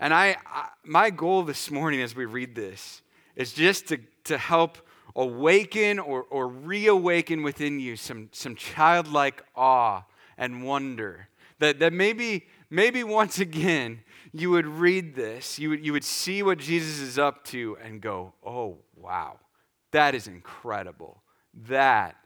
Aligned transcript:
And 0.00 0.14
I, 0.14 0.36
I, 0.46 0.68
my 0.82 1.10
goal 1.10 1.42
this 1.42 1.70
morning 1.70 2.00
as 2.00 2.16
we 2.16 2.24
read 2.24 2.54
this 2.54 3.02
is 3.36 3.52
just 3.52 3.88
to, 3.88 3.98
to 4.24 4.38
help 4.38 4.78
awaken 5.14 5.98
or, 5.98 6.22
or 6.30 6.48
reawaken 6.48 7.42
within 7.42 7.78
you 7.78 7.96
some, 7.96 8.30
some 8.32 8.54
childlike 8.54 9.44
awe 9.54 10.04
and 10.38 10.64
wonder. 10.64 11.28
That, 11.58 11.80
that 11.80 11.92
maybe, 11.92 12.46
maybe 12.70 13.04
once 13.04 13.38
again 13.38 14.00
you 14.32 14.50
would 14.50 14.66
read 14.66 15.14
this, 15.14 15.58
you 15.58 15.68
would, 15.68 15.84
you 15.84 15.92
would 15.92 16.04
see 16.04 16.42
what 16.42 16.58
Jesus 16.58 17.00
is 17.00 17.18
up 17.18 17.44
to 17.46 17.76
and 17.82 18.00
go, 18.00 18.32
oh, 18.42 18.78
wow, 18.96 19.38
that 19.90 20.14
is 20.14 20.26
incredible. 20.26 21.22
That 21.68 22.16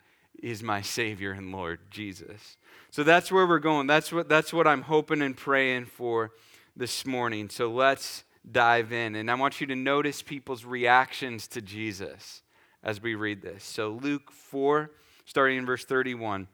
is 0.40 0.62
my 0.62 0.80
Savior 0.80 1.32
and 1.32 1.50
Lord, 1.50 1.80
Jesus. 1.90 2.56
So 2.90 3.02
that's 3.02 3.32
where 3.32 3.48
we're 3.48 3.58
going. 3.58 3.88
That's 3.88 4.12
what, 4.12 4.28
that's 4.28 4.52
what 4.52 4.68
I'm 4.68 4.82
hoping 4.82 5.22
and 5.22 5.36
praying 5.36 5.86
for 5.86 6.30
this 6.76 7.06
morning. 7.06 7.48
So 7.48 7.70
let's 7.70 8.24
dive 8.50 8.92
in. 8.92 9.14
And 9.14 9.30
I 9.30 9.34
want 9.34 9.60
you 9.60 9.66
to 9.68 9.76
notice 9.76 10.22
people's 10.22 10.64
reactions 10.64 11.46
to 11.48 11.62
Jesus 11.62 12.42
as 12.82 13.00
we 13.00 13.14
read 13.14 13.42
this. 13.42 13.64
So, 13.64 13.98
Luke 14.02 14.30
4, 14.30 14.90
starting 15.24 15.58
in 15.58 15.66
verse 15.66 15.84
31. 15.84 16.48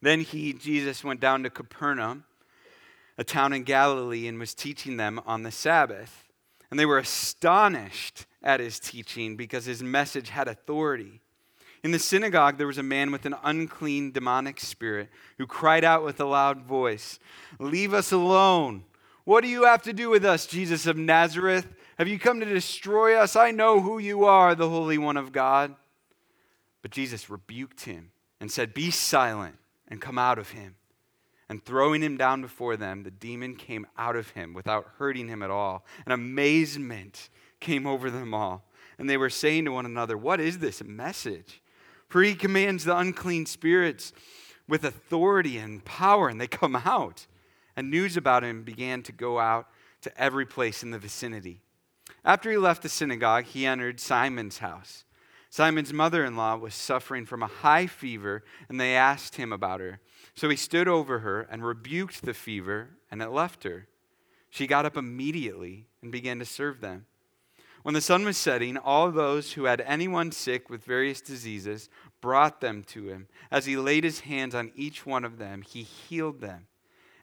Then 0.00 0.20
he, 0.20 0.52
Jesus, 0.52 1.04
went 1.04 1.20
down 1.20 1.42
to 1.42 1.50
Capernaum, 1.50 2.24
a 3.18 3.24
town 3.24 3.52
in 3.52 3.64
Galilee, 3.64 4.28
and 4.28 4.38
was 4.38 4.54
teaching 4.54 4.96
them 4.96 5.20
on 5.26 5.42
the 5.42 5.50
Sabbath. 5.50 6.24
And 6.70 6.78
they 6.78 6.86
were 6.86 6.98
astonished 6.98 8.26
at 8.42 8.60
his 8.60 8.78
teaching 8.78 9.36
because 9.36 9.64
his 9.64 9.82
message 9.82 10.30
had 10.30 10.48
authority. 10.48 11.20
In 11.82 11.90
the 11.90 11.98
synagogue, 11.98 12.58
there 12.58 12.66
was 12.66 12.78
a 12.78 12.82
man 12.82 13.12
with 13.12 13.26
an 13.26 13.34
unclean 13.42 14.12
demonic 14.12 14.60
spirit 14.60 15.08
who 15.38 15.46
cried 15.46 15.84
out 15.84 16.04
with 16.04 16.20
a 16.20 16.24
loud 16.24 16.62
voice, 16.62 17.18
Leave 17.58 17.92
us 17.92 18.12
alone. 18.12 18.84
What 19.28 19.44
do 19.44 19.50
you 19.50 19.64
have 19.64 19.82
to 19.82 19.92
do 19.92 20.08
with 20.08 20.24
us, 20.24 20.46
Jesus 20.46 20.86
of 20.86 20.96
Nazareth? 20.96 21.68
Have 21.98 22.08
you 22.08 22.18
come 22.18 22.40
to 22.40 22.46
destroy 22.46 23.14
us? 23.14 23.36
I 23.36 23.50
know 23.50 23.78
who 23.78 23.98
you 23.98 24.24
are, 24.24 24.54
the 24.54 24.70
Holy 24.70 24.96
One 24.96 25.18
of 25.18 25.32
God. 25.32 25.74
But 26.80 26.92
Jesus 26.92 27.28
rebuked 27.28 27.82
him 27.82 28.12
and 28.40 28.50
said, 28.50 28.72
Be 28.72 28.90
silent 28.90 29.56
and 29.86 30.00
come 30.00 30.18
out 30.18 30.38
of 30.38 30.52
him. 30.52 30.76
And 31.46 31.62
throwing 31.62 32.00
him 32.00 32.16
down 32.16 32.40
before 32.40 32.78
them, 32.78 33.02
the 33.02 33.10
demon 33.10 33.54
came 33.54 33.86
out 33.98 34.16
of 34.16 34.30
him 34.30 34.54
without 34.54 34.92
hurting 34.96 35.28
him 35.28 35.42
at 35.42 35.50
all. 35.50 35.84
And 36.06 36.14
amazement 36.14 37.28
came 37.60 37.86
over 37.86 38.10
them 38.10 38.32
all. 38.32 38.64
And 38.98 39.10
they 39.10 39.18
were 39.18 39.28
saying 39.28 39.66
to 39.66 39.72
one 39.72 39.84
another, 39.84 40.16
What 40.16 40.40
is 40.40 40.60
this 40.60 40.82
message? 40.82 41.60
For 42.08 42.22
he 42.22 42.34
commands 42.34 42.84
the 42.86 42.96
unclean 42.96 43.44
spirits 43.44 44.14
with 44.66 44.84
authority 44.84 45.58
and 45.58 45.84
power, 45.84 46.30
and 46.30 46.40
they 46.40 46.46
come 46.46 46.76
out 46.76 47.26
and 47.78 47.92
news 47.92 48.16
about 48.16 48.42
him 48.42 48.64
began 48.64 49.04
to 49.04 49.12
go 49.12 49.38
out 49.38 49.68
to 50.00 50.20
every 50.20 50.44
place 50.44 50.82
in 50.82 50.90
the 50.90 50.98
vicinity. 50.98 51.60
After 52.24 52.50
he 52.50 52.56
left 52.56 52.82
the 52.82 52.88
synagogue, 52.88 53.44
he 53.44 53.66
entered 53.66 54.00
Simon's 54.00 54.58
house. 54.58 55.04
Simon's 55.48 55.92
mother 55.92 56.24
in 56.24 56.34
law 56.34 56.56
was 56.56 56.74
suffering 56.74 57.24
from 57.24 57.40
a 57.40 57.46
high 57.46 57.86
fever, 57.86 58.42
and 58.68 58.80
they 58.80 58.96
asked 58.96 59.36
him 59.36 59.52
about 59.52 59.78
her. 59.78 60.00
So 60.34 60.48
he 60.48 60.56
stood 60.56 60.88
over 60.88 61.20
her 61.20 61.42
and 61.42 61.64
rebuked 61.64 62.22
the 62.22 62.34
fever, 62.34 62.88
and 63.12 63.22
it 63.22 63.30
left 63.30 63.62
her. 63.62 63.86
She 64.50 64.66
got 64.66 64.84
up 64.84 64.96
immediately 64.96 65.86
and 66.02 66.10
began 66.10 66.40
to 66.40 66.44
serve 66.44 66.80
them. 66.80 67.06
When 67.84 67.94
the 67.94 68.00
sun 68.00 68.24
was 68.24 68.36
setting, 68.36 68.76
all 68.76 69.12
those 69.12 69.52
who 69.52 69.66
had 69.66 69.82
anyone 69.82 70.32
sick 70.32 70.68
with 70.68 70.82
various 70.82 71.20
diseases 71.20 71.88
brought 72.20 72.60
them 72.60 72.82
to 72.88 73.06
him. 73.06 73.28
As 73.52 73.66
he 73.66 73.76
laid 73.76 74.02
his 74.02 74.20
hands 74.20 74.56
on 74.56 74.72
each 74.74 75.06
one 75.06 75.24
of 75.24 75.38
them, 75.38 75.62
he 75.62 75.84
healed 75.84 76.40
them 76.40 76.66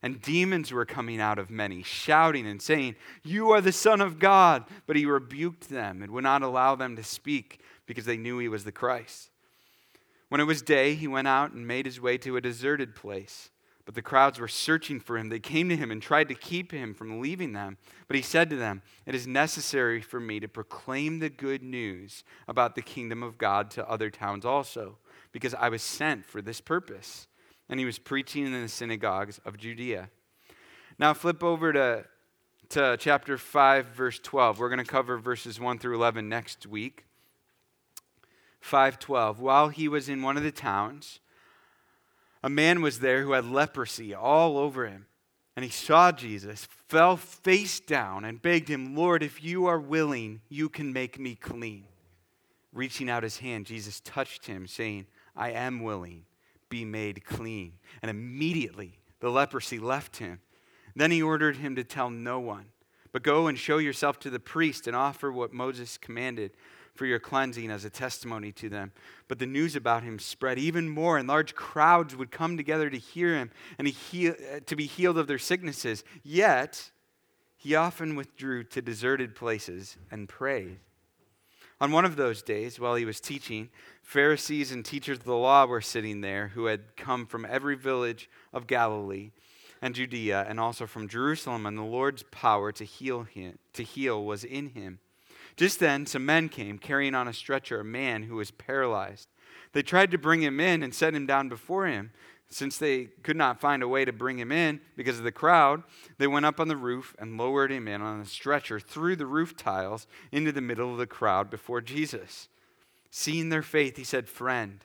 and 0.05 0.21
demons 0.21 0.71
were 0.71 0.85
coming 0.85 1.19
out 1.19 1.39
of 1.39 1.49
many, 1.49 1.81
shouting 1.81 2.45
and 2.45 2.61
saying, 2.61 2.95
You 3.23 3.49
are 3.49 3.59
the 3.59 3.71
Son 3.71 4.01
of 4.01 4.19
God. 4.19 4.65
But 4.85 4.97
he 4.97 5.07
rebuked 5.07 5.67
them 5.67 6.03
and 6.03 6.11
would 6.11 6.23
not 6.23 6.43
allow 6.43 6.75
them 6.75 6.95
to 6.97 7.03
speak 7.03 7.59
because 7.87 8.05
they 8.05 8.15
knew 8.15 8.37
he 8.37 8.47
was 8.47 8.65
the 8.65 8.71
Christ. 8.71 9.31
When 10.29 10.39
it 10.39 10.43
was 10.43 10.61
day, 10.61 10.93
he 10.93 11.07
went 11.07 11.27
out 11.27 11.53
and 11.53 11.65
made 11.65 11.87
his 11.87 11.99
way 11.99 12.19
to 12.19 12.37
a 12.37 12.41
deserted 12.41 12.93
place. 12.93 13.49
But 13.83 13.95
the 13.95 14.03
crowds 14.03 14.39
were 14.39 14.47
searching 14.47 14.99
for 14.99 15.17
him. 15.17 15.29
They 15.29 15.39
came 15.39 15.69
to 15.69 15.75
him 15.75 15.89
and 15.89 16.03
tried 16.03 16.27
to 16.27 16.35
keep 16.35 16.71
him 16.71 16.93
from 16.93 17.19
leaving 17.19 17.53
them. 17.53 17.77
But 18.07 18.15
he 18.15 18.21
said 18.21 18.51
to 18.51 18.57
them, 18.57 18.83
It 19.07 19.15
is 19.15 19.25
necessary 19.25 20.01
for 20.01 20.19
me 20.19 20.39
to 20.39 20.47
proclaim 20.47 21.17
the 21.17 21.31
good 21.31 21.63
news 21.63 22.23
about 22.47 22.75
the 22.75 22.83
kingdom 22.83 23.23
of 23.23 23.39
God 23.39 23.71
to 23.71 23.89
other 23.89 24.11
towns 24.11 24.45
also, 24.45 24.99
because 25.31 25.55
I 25.55 25.69
was 25.69 25.81
sent 25.81 26.27
for 26.27 26.43
this 26.43 26.61
purpose 26.61 27.25
and 27.69 27.79
he 27.79 27.85
was 27.85 27.99
preaching 27.99 28.45
in 28.45 28.61
the 28.61 28.67
synagogues 28.67 29.39
of 29.45 29.57
Judea. 29.57 30.09
Now, 30.97 31.13
flip 31.13 31.43
over 31.43 31.73
to, 31.73 32.05
to 32.69 32.97
chapter 32.97 33.37
5, 33.37 33.87
verse 33.87 34.19
12. 34.19 34.59
We're 34.59 34.69
going 34.69 34.83
to 34.83 34.85
cover 34.85 35.17
verses 35.17 35.59
1 35.59 35.79
through 35.79 35.95
11 35.95 36.29
next 36.29 36.67
week. 36.67 37.05
512. 38.61 39.39
While 39.39 39.69
he 39.69 39.87
was 39.87 40.09
in 40.09 40.21
one 40.21 40.37
of 40.37 40.43
the 40.43 40.51
towns, 40.51 41.19
a 42.43 42.49
man 42.49 42.81
was 42.81 42.99
there 42.99 43.23
who 43.23 43.33
had 43.33 43.45
leprosy 43.45 44.13
all 44.13 44.57
over 44.57 44.87
him. 44.87 45.07
And 45.55 45.63
he 45.63 45.71
saw 45.71 46.11
Jesus, 46.11 46.67
fell 46.89 47.15
face 47.15 47.79
down, 47.79 48.25
and 48.25 48.41
begged 48.41 48.67
him, 48.67 48.93
Lord, 48.93 49.23
if 49.23 49.41
you 49.41 49.67
are 49.67 49.79
willing, 49.79 50.41
you 50.49 50.67
can 50.67 50.91
make 50.91 51.17
me 51.17 51.35
clean. 51.35 51.85
Reaching 52.73 53.09
out 53.09 53.23
his 53.23 53.37
hand, 53.37 53.65
Jesus 53.65 54.01
touched 54.01 54.47
him, 54.47 54.67
saying, 54.67 55.05
I 55.33 55.51
am 55.51 55.81
willing 55.81 56.25
be 56.69 56.85
made 56.85 57.25
clean. 57.25 57.73
And 58.01 58.09
immediately 58.09 58.99
the 59.19 59.29
leprosy 59.29 59.79
left 59.79 60.17
him. 60.17 60.39
Then 60.95 61.11
he 61.11 61.21
ordered 61.21 61.57
him 61.57 61.75
to 61.75 61.83
tell 61.83 62.09
no 62.09 62.39
one, 62.39 62.67
but 63.11 63.23
go 63.23 63.47
and 63.47 63.59
show 63.59 63.77
yourself 63.77 64.19
to 64.19 64.29
the 64.29 64.39
priest 64.39 64.87
and 64.87 64.95
offer 64.95 65.31
what 65.31 65.53
Moses 65.53 65.97
commanded 65.97 66.51
for 66.95 67.05
your 67.05 67.19
cleansing 67.19 67.69
as 67.69 67.83
a 67.83 67.89
testimony 67.89 68.51
to 68.53 68.69
them. 68.69 68.91
But 69.27 69.39
the 69.39 69.45
news 69.45 69.75
about 69.75 70.03
him 70.03 70.17
spread 70.17 70.57
even 70.57 70.87
more, 70.89 71.17
and 71.17 71.27
large 71.27 71.53
crowds 71.53 72.15
would 72.15 72.31
come 72.31 72.55
together 72.55 72.89
to 72.89 72.97
hear 72.97 73.35
him 73.35 73.51
and 73.77 73.87
he 73.87 74.29
uh, 74.29 74.33
to 74.65 74.75
be 74.75 74.85
healed 74.85 75.17
of 75.17 75.27
their 75.27 75.37
sicknesses. 75.37 76.03
Yet, 76.23 76.91
he 77.57 77.75
often 77.75 78.15
withdrew 78.15 78.63
to 78.65 78.81
deserted 78.81 79.35
places 79.35 79.97
and 80.09 80.29
prayed. 80.29 80.79
On 81.81 81.91
one 81.91 82.05
of 82.05 82.15
those 82.15 82.41
days, 82.41 82.79
while 82.79 82.95
he 82.95 83.03
was 83.03 83.19
teaching, 83.19 83.69
Pharisees 84.05 84.71
and 84.71 84.85
teachers 84.85 85.17
of 85.17 85.25
the 85.25 85.33
law 85.33 85.65
were 85.65 85.81
sitting 85.81 86.21
there 86.21 86.49
who 86.49 86.65
had 86.65 86.95
come 86.95 87.25
from 87.25 87.43
every 87.49 87.75
village 87.75 88.29
of 88.53 88.67
Galilee 88.67 89.31
and 89.81 89.95
Judea 89.95 90.45
and 90.47 90.59
also 90.59 90.85
from 90.85 91.09
Jerusalem, 91.09 91.65
and 91.65 91.75
the 91.75 91.81
Lord's 91.81 92.23
power 92.29 92.71
to 92.71 92.85
heal 92.85 93.23
him, 93.23 93.57
to 93.73 93.81
heal 93.81 94.23
was 94.23 94.43
in 94.43 94.69
him. 94.69 94.99
Just 95.57 95.79
then 95.79 96.05
some 96.05 96.23
men 96.23 96.49
came 96.49 96.77
carrying 96.77 97.15
on 97.15 97.27
a 97.27 97.33
stretcher 97.33 97.79
a 97.79 97.83
man 97.83 98.23
who 98.23 98.35
was 98.35 98.51
paralyzed. 98.51 99.27
They 99.73 99.81
tried 99.81 100.11
to 100.11 100.19
bring 100.19 100.43
him 100.43 100.59
in 100.59 100.83
and 100.83 100.93
set 100.93 101.15
him 101.15 101.25
down 101.25 101.49
before 101.49 101.87
him. 101.87 102.11
Since 102.47 102.77
they 102.77 103.05
could 103.23 103.35
not 103.35 103.59
find 103.59 103.81
a 103.81 103.87
way 103.87 104.05
to 104.05 104.13
bring 104.13 104.37
him 104.37 104.51
in 104.51 104.81
because 104.95 105.17
of 105.17 105.23
the 105.23 105.31
crowd, 105.31 105.81
they 106.19 106.27
went 106.27 106.45
up 106.45 106.59
on 106.59 106.67
the 106.67 106.77
roof 106.77 107.15
and 107.17 107.39
lowered 107.39 107.71
him 107.71 107.87
in 107.87 108.03
on 108.03 108.21
a 108.21 108.25
stretcher 108.25 108.79
through 108.79 109.15
the 109.15 109.25
roof 109.25 109.57
tiles 109.57 110.05
into 110.31 110.51
the 110.51 110.61
middle 110.61 110.91
of 110.91 110.99
the 110.99 111.07
crowd 111.07 111.49
before 111.49 111.81
Jesus. 111.81 112.49
Seeing 113.17 113.47
their 113.47 113.61
faith, 113.61 113.95
he 113.95 114.03
said, 114.03 114.27
Friend, 114.27 114.83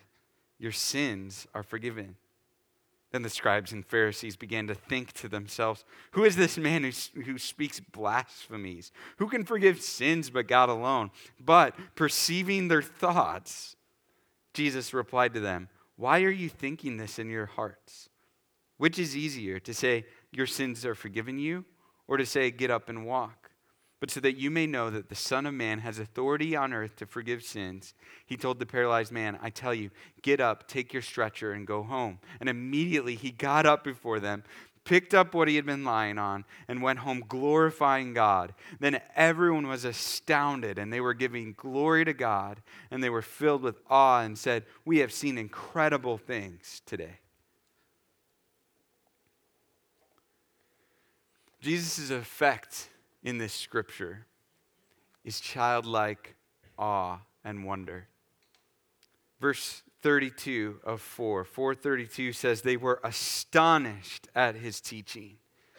your 0.56 0.70
sins 0.70 1.48
are 1.52 1.64
forgiven. 1.64 2.14
Then 3.10 3.22
the 3.22 3.28
scribes 3.28 3.72
and 3.72 3.84
Pharisees 3.84 4.36
began 4.36 4.68
to 4.68 4.74
think 4.74 5.12
to 5.14 5.28
themselves, 5.28 5.84
Who 6.12 6.22
is 6.22 6.36
this 6.36 6.56
man 6.56 6.84
who, 6.84 7.22
who 7.22 7.38
speaks 7.38 7.80
blasphemies? 7.80 8.92
Who 9.16 9.26
can 9.26 9.44
forgive 9.44 9.80
sins 9.80 10.30
but 10.30 10.46
God 10.46 10.68
alone? 10.68 11.10
But 11.40 11.74
perceiving 11.96 12.68
their 12.68 12.82
thoughts, 12.82 13.74
Jesus 14.54 14.94
replied 14.94 15.34
to 15.34 15.40
them, 15.40 15.68
why 15.96 16.22
are 16.22 16.30
you 16.30 16.48
thinking 16.48 16.98
this 16.98 17.18
in 17.18 17.28
your 17.28 17.46
hearts? 17.46 18.08
Which 18.78 18.98
is 18.98 19.16
easier, 19.16 19.58
to 19.58 19.74
say, 19.74 20.06
Your 20.32 20.46
sins 20.46 20.86
are 20.86 20.94
forgiven 20.94 21.38
you, 21.38 21.64
or 22.06 22.16
to 22.16 22.24
say, 22.24 22.52
Get 22.52 22.70
up 22.70 22.88
and 22.88 23.04
walk? 23.04 23.39
But 24.00 24.10
so 24.10 24.20
that 24.20 24.38
you 24.38 24.50
may 24.50 24.66
know 24.66 24.88
that 24.88 25.10
the 25.10 25.14
Son 25.14 25.44
of 25.44 25.52
Man 25.52 25.80
has 25.80 25.98
authority 25.98 26.56
on 26.56 26.72
earth 26.72 26.96
to 26.96 27.06
forgive 27.06 27.42
sins, 27.42 27.92
he 28.26 28.36
told 28.36 28.58
the 28.58 28.66
paralyzed 28.66 29.12
man, 29.12 29.38
I 29.42 29.50
tell 29.50 29.74
you, 29.74 29.90
get 30.22 30.40
up, 30.40 30.66
take 30.66 30.94
your 30.94 31.02
stretcher, 31.02 31.52
and 31.52 31.66
go 31.66 31.82
home. 31.82 32.18
And 32.40 32.48
immediately 32.48 33.14
he 33.14 33.30
got 33.30 33.66
up 33.66 33.84
before 33.84 34.18
them, 34.18 34.42
picked 34.84 35.12
up 35.12 35.34
what 35.34 35.48
he 35.48 35.56
had 35.56 35.66
been 35.66 35.84
lying 35.84 36.16
on, 36.16 36.46
and 36.66 36.80
went 36.80 37.00
home 37.00 37.22
glorifying 37.28 38.14
God. 38.14 38.54
Then 38.80 39.02
everyone 39.14 39.68
was 39.68 39.84
astounded, 39.84 40.78
and 40.78 40.90
they 40.90 41.02
were 41.02 41.12
giving 41.12 41.52
glory 41.52 42.06
to 42.06 42.14
God, 42.14 42.62
and 42.90 43.04
they 43.04 43.10
were 43.10 43.20
filled 43.20 43.60
with 43.60 43.80
awe 43.90 44.22
and 44.22 44.38
said, 44.38 44.64
We 44.86 44.98
have 44.98 45.12
seen 45.12 45.36
incredible 45.36 46.16
things 46.16 46.80
today. 46.86 47.18
Jesus' 51.60 52.10
effect 52.10 52.89
in 53.22 53.38
this 53.38 53.52
scripture 53.52 54.26
is 55.24 55.40
childlike 55.40 56.36
awe 56.78 57.18
and 57.44 57.64
wonder. 57.64 58.08
Verse 59.40 59.82
32 60.02 60.80
of 60.84 61.00
4. 61.00 61.44
432 61.44 62.32
says 62.32 62.62
they 62.62 62.76
were 62.76 63.00
astonished 63.04 64.28
at 64.34 64.56
his 64.56 64.80
teaching 64.80 65.36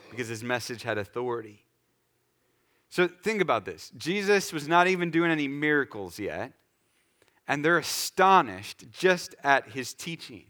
because 0.10 0.28
his 0.28 0.44
message 0.44 0.84
had 0.84 0.98
authority. 0.98 1.66
So 2.90 3.08
think 3.08 3.42
about 3.42 3.66
this 3.66 3.92
Jesus 3.98 4.52
was 4.52 4.68
not 4.68 4.88
even 4.88 5.12
doing 5.12 5.32
any 5.32 5.48
miracles 5.48 6.20
yet, 6.20 6.54
and 7.48 7.64
they're 7.64 7.78
astonished 7.78 8.86
just 8.92 9.36
at 9.44 9.70
his 9.70 9.94
teaching. 9.94 10.46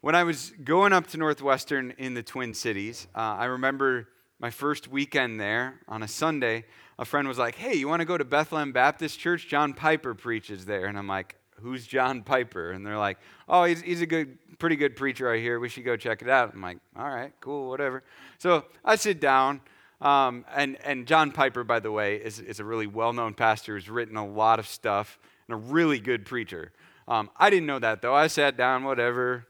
When 0.00 0.14
I 0.14 0.22
was 0.22 0.52
going 0.62 0.92
up 0.92 1.08
to 1.08 1.18
Northwestern 1.18 1.90
in 1.98 2.14
the 2.14 2.22
Twin 2.22 2.54
Cities, 2.54 3.08
uh, 3.16 3.18
I 3.18 3.46
remember 3.46 4.06
my 4.38 4.50
first 4.50 4.88
weekend 4.88 5.40
there 5.40 5.80
on 5.88 6.02
a 6.02 6.08
Sunday. 6.08 6.64
A 6.98 7.04
friend 7.04 7.28
was 7.28 7.38
like, 7.38 7.56
Hey, 7.56 7.74
you 7.74 7.88
want 7.88 8.00
to 8.00 8.06
go 8.06 8.18
to 8.18 8.24
Bethlehem 8.24 8.72
Baptist 8.72 9.18
Church? 9.18 9.48
John 9.48 9.74
Piper 9.74 10.14
preaches 10.14 10.64
there. 10.64 10.86
And 10.86 10.98
I'm 10.98 11.08
like, 11.08 11.36
Who's 11.60 11.86
John 11.86 12.22
Piper? 12.22 12.70
And 12.70 12.86
they're 12.86 12.98
like, 12.98 13.18
Oh, 13.48 13.64
he's, 13.64 13.80
he's 13.82 14.00
a 14.00 14.06
good, 14.06 14.38
pretty 14.58 14.76
good 14.76 14.96
preacher 14.96 15.32
I 15.32 15.38
hear. 15.38 15.58
We 15.58 15.68
should 15.68 15.84
go 15.84 15.96
check 15.96 16.22
it 16.22 16.28
out. 16.28 16.54
I'm 16.54 16.60
like, 16.60 16.78
All 16.96 17.08
right, 17.08 17.32
cool, 17.40 17.68
whatever. 17.68 18.02
So 18.38 18.64
I 18.84 18.96
sit 18.96 19.20
down. 19.20 19.60
Um, 20.00 20.44
and, 20.54 20.76
and 20.84 21.06
John 21.06 21.32
Piper, 21.32 21.64
by 21.64 21.80
the 21.80 21.90
way, 21.90 22.16
is, 22.16 22.38
is 22.38 22.60
a 22.60 22.64
really 22.64 22.86
well 22.86 23.12
known 23.12 23.34
pastor 23.34 23.74
who's 23.74 23.90
written 23.90 24.16
a 24.16 24.26
lot 24.26 24.60
of 24.60 24.66
stuff 24.68 25.18
and 25.48 25.54
a 25.54 25.58
really 25.58 25.98
good 25.98 26.24
preacher. 26.24 26.72
Um, 27.08 27.30
I 27.36 27.50
didn't 27.50 27.66
know 27.66 27.78
that 27.78 28.02
though. 28.02 28.14
I 28.14 28.26
sat 28.26 28.56
down, 28.56 28.84
whatever, 28.84 29.46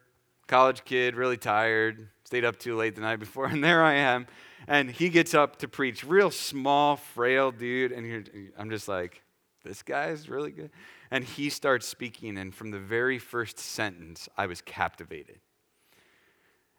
college 0.47 0.85
kid, 0.85 1.17
really 1.17 1.37
tired, 1.37 2.09
stayed 2.25 2.45
up 2.45 2.59
too 2.59 2.77
late 2.77 2.95
the 2.95 3.01
night 3.01 3.17
before, 3.17 3.47
and 3.49 3.63
there 3.63 3.83
I 3.83 3.95
am. 3.95 4.27
And 4.67 4.91
he 4.91 5.09
gets 5.09 5.35
up 5.35 5.57
to 5.59 5.69
preach, 5.69 6.05
real 6.05 6.31
small, 6.31 6.97
frail 6.97 7.51
dude. 7.51 7.93
And 7.93 8.51
I'm 8.59 8.71
just 8.71 8.89
like, 8.89 9.23
this 9.65 9.83
guy 9.83 10.09
is 10.09 10.29
really 10.29 10.51
good. 10.51 10.71
And 11.11 11.25
he 11.25 11.49
starts 11.49 11.87
speaking, 11.87 12.37
and 12.37 12.55
from 12.55 12.71
the 12.71 12.79
very 12.79 13.19
first 13.19 13.59
sentence, 13.59 14.29
I 14.37 14.47
was 14.47 14.61
captivated. 14.61 15.41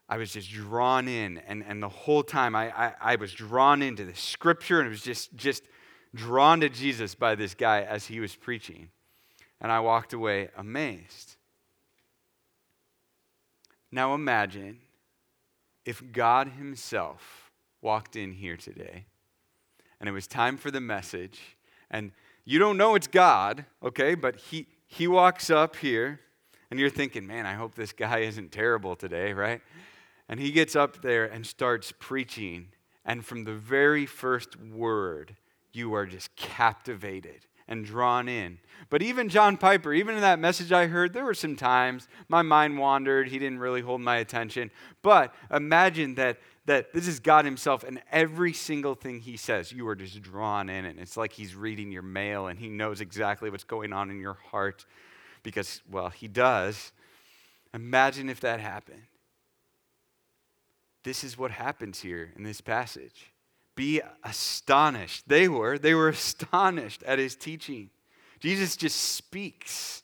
I 0.08 0.18
was 0.18 0.34
just 0.34 0.52
drawn 0.52 1.08
in, 1.08 1.38
and, 1.40 1.64
and 1.68 1.82
the 1.82 1.90
whole 1.90 2.24
time 2.24 2.56
I, 2.56 2.72
I, 2.72 2.94
I 3.00 3.16
was 3.16 3.32
drawn 3.32 3.82
into 3.82 4.06
the 4.06 4.16
scripture, 4.16 4.80
and 4.80 4.88
it 4.88 4.92
was 4.92 5.04
just, 5.04 5.36
just 5.36 5.64
drawn 6.16 6.62
to 6.62 6.70
Jesus 6.70 7.16
by 7.16 7.36
this 7.36 7.54
guy 7.54 7.82
as 7.82 8.08
he 8.08 8.20
was 8.20 8.36
preaching. 8.36 8.90
And 9.62 9.72
I 9.72 9.80
walked 9.82 10.14
away 10.14 10.50
amazed. 10.58 11.36
Now 13.92 14.14
imagine 14.14 14.80
if 15.86 16.04
God 16.12 16.50
Himself 16.50 17.49
walked 17.82 18.16
in 18.16 18.34
here 18.34 18.58
today 18.58 19.06
and 20.00 20.08
it 20.08 20.12
was 20.12 20.28
time 20.28 20.58
for 20.58 20.72
the 20.72 20.80
message, 20.80 21.58
and 21.92 22.12
you 22.46 22.58
don't 22.58 22.78
know 22.78 22.96
it's 22.96 23.08
God, 23.08 23.66
okay, 23.84 24.16
but 24.16 24.38
He, 24.38 24.68
he 24.88 25.08
walks 25.08 25.50
up 25.50 25.76
here 25.76 26.22
and 26.72 26.80
you're 26.80 26.90
thinking, 26.90 27.26
man, 27.26 27.46
I 27.46 27.54
hope 27.54 27.76
this 27.76 27.92
guy 27.92 28.20
isn't 28.20 28.52
terrible 28.52 28.96
today, 28.96 29.34
right? 29.34 29.62
And 30.28 30.40
he 30.40 30.52
gets 30.52 30.76
up 30.76 31.02
there 31.02 31.26
and 31.26 31.46
starts 31.46 31.92
preaching, 31.98 32.68
and 33.04 33.26
from 33.26 33.44
the 33.44 33.56
very 33.56 34.06
first 34.06 34.56
word, 34.56 35.36
you 35.74 35.96
are 35.96 36.06
just 36.06 36.36
captivated 36.36 37.48
and 37.70 37.86
drawn 37.86 38.28
in. 38.28 38.58
But 38.90 39.04
even 39.04 39.30
John 39.30 39.56
Piper, 39.56 39.94
even 39.94 40.16
in 40.16 40.22
that 40.22 40.40
message 40.40 40.72
I 40.72 40.88
heard, 40.88 41.14
there 41.14 41.24
were 41.24 41.36
some 41.36 41.56
times 41.56 42.08
my 42.28 42.42
mind 42.42 42.80
wandered. 42.80 43.30
He 43.30 43.38
didn't 43.38 43.60
really 43.60 43.82
hold 43.82 44.02
my 44.02 44.18
attention. 44.18 44.72
But 45.04 45.34
imagine 45.54 46.16
that, 46.16 46.40
that 46.66 46.92
this 46.92 47.08
is 47.08 47.20
God 47.20 47.46
Himself, 47.46 47.84
and 47.84 48.02
every 48.12 48.52
single 48.52 48.96
thing 48.96 49.20
He 49.20 49.38
says, 49.38 49.72
you 49.72 49.88
are 49.88 49.96
just 49.96 50.22
drawn 50.22 50.68
in. 50.68 50.84
And 50.84 51.00
it's 51.00 51.16
like 51.16 51.32
He's 51.32 51.56
reading 51.56 51.92
your 51.92 52.02
mail, 52.02 52.48
and 52.48 52.60
He 52.60 52.68
knows 52.68 53.00
exactly 53.00 53.52
what's 53.52 53.64
going 53.64 53.94
on 53.94 54.10
in 54.10 54.20
your 54.20 54.40
heart 54.52 54.86
because, 55.44 55.82
well, 55.90 56.10
He 56.10 56.28
does. 56.28 56.92
Imagine 57.74 58.30
if 58.30 58.40
that 58.40 58.60
happened. 58.60 59.04
This 61.04 61.24
is 61.24 61.38
what 61.38 61.52
happens 61.52 62.02
here 62.02 62.34
in 62.36 62.44
this 62.44 62.62
passage 62.62 63.32
be 63.80 64.02
astonished. 64.26 65.24
They 65.30 65.48
were. 65.48 65.78
They 65.78 65.94
were 65.94 66.10
astonished 66.20 67.02
at 67.04 67.18
his 67.18 67.34
teaching. 67.34 67.92
Jesus 68.42 68.76
just 68.76 69.00
speaks, 69.00 70.04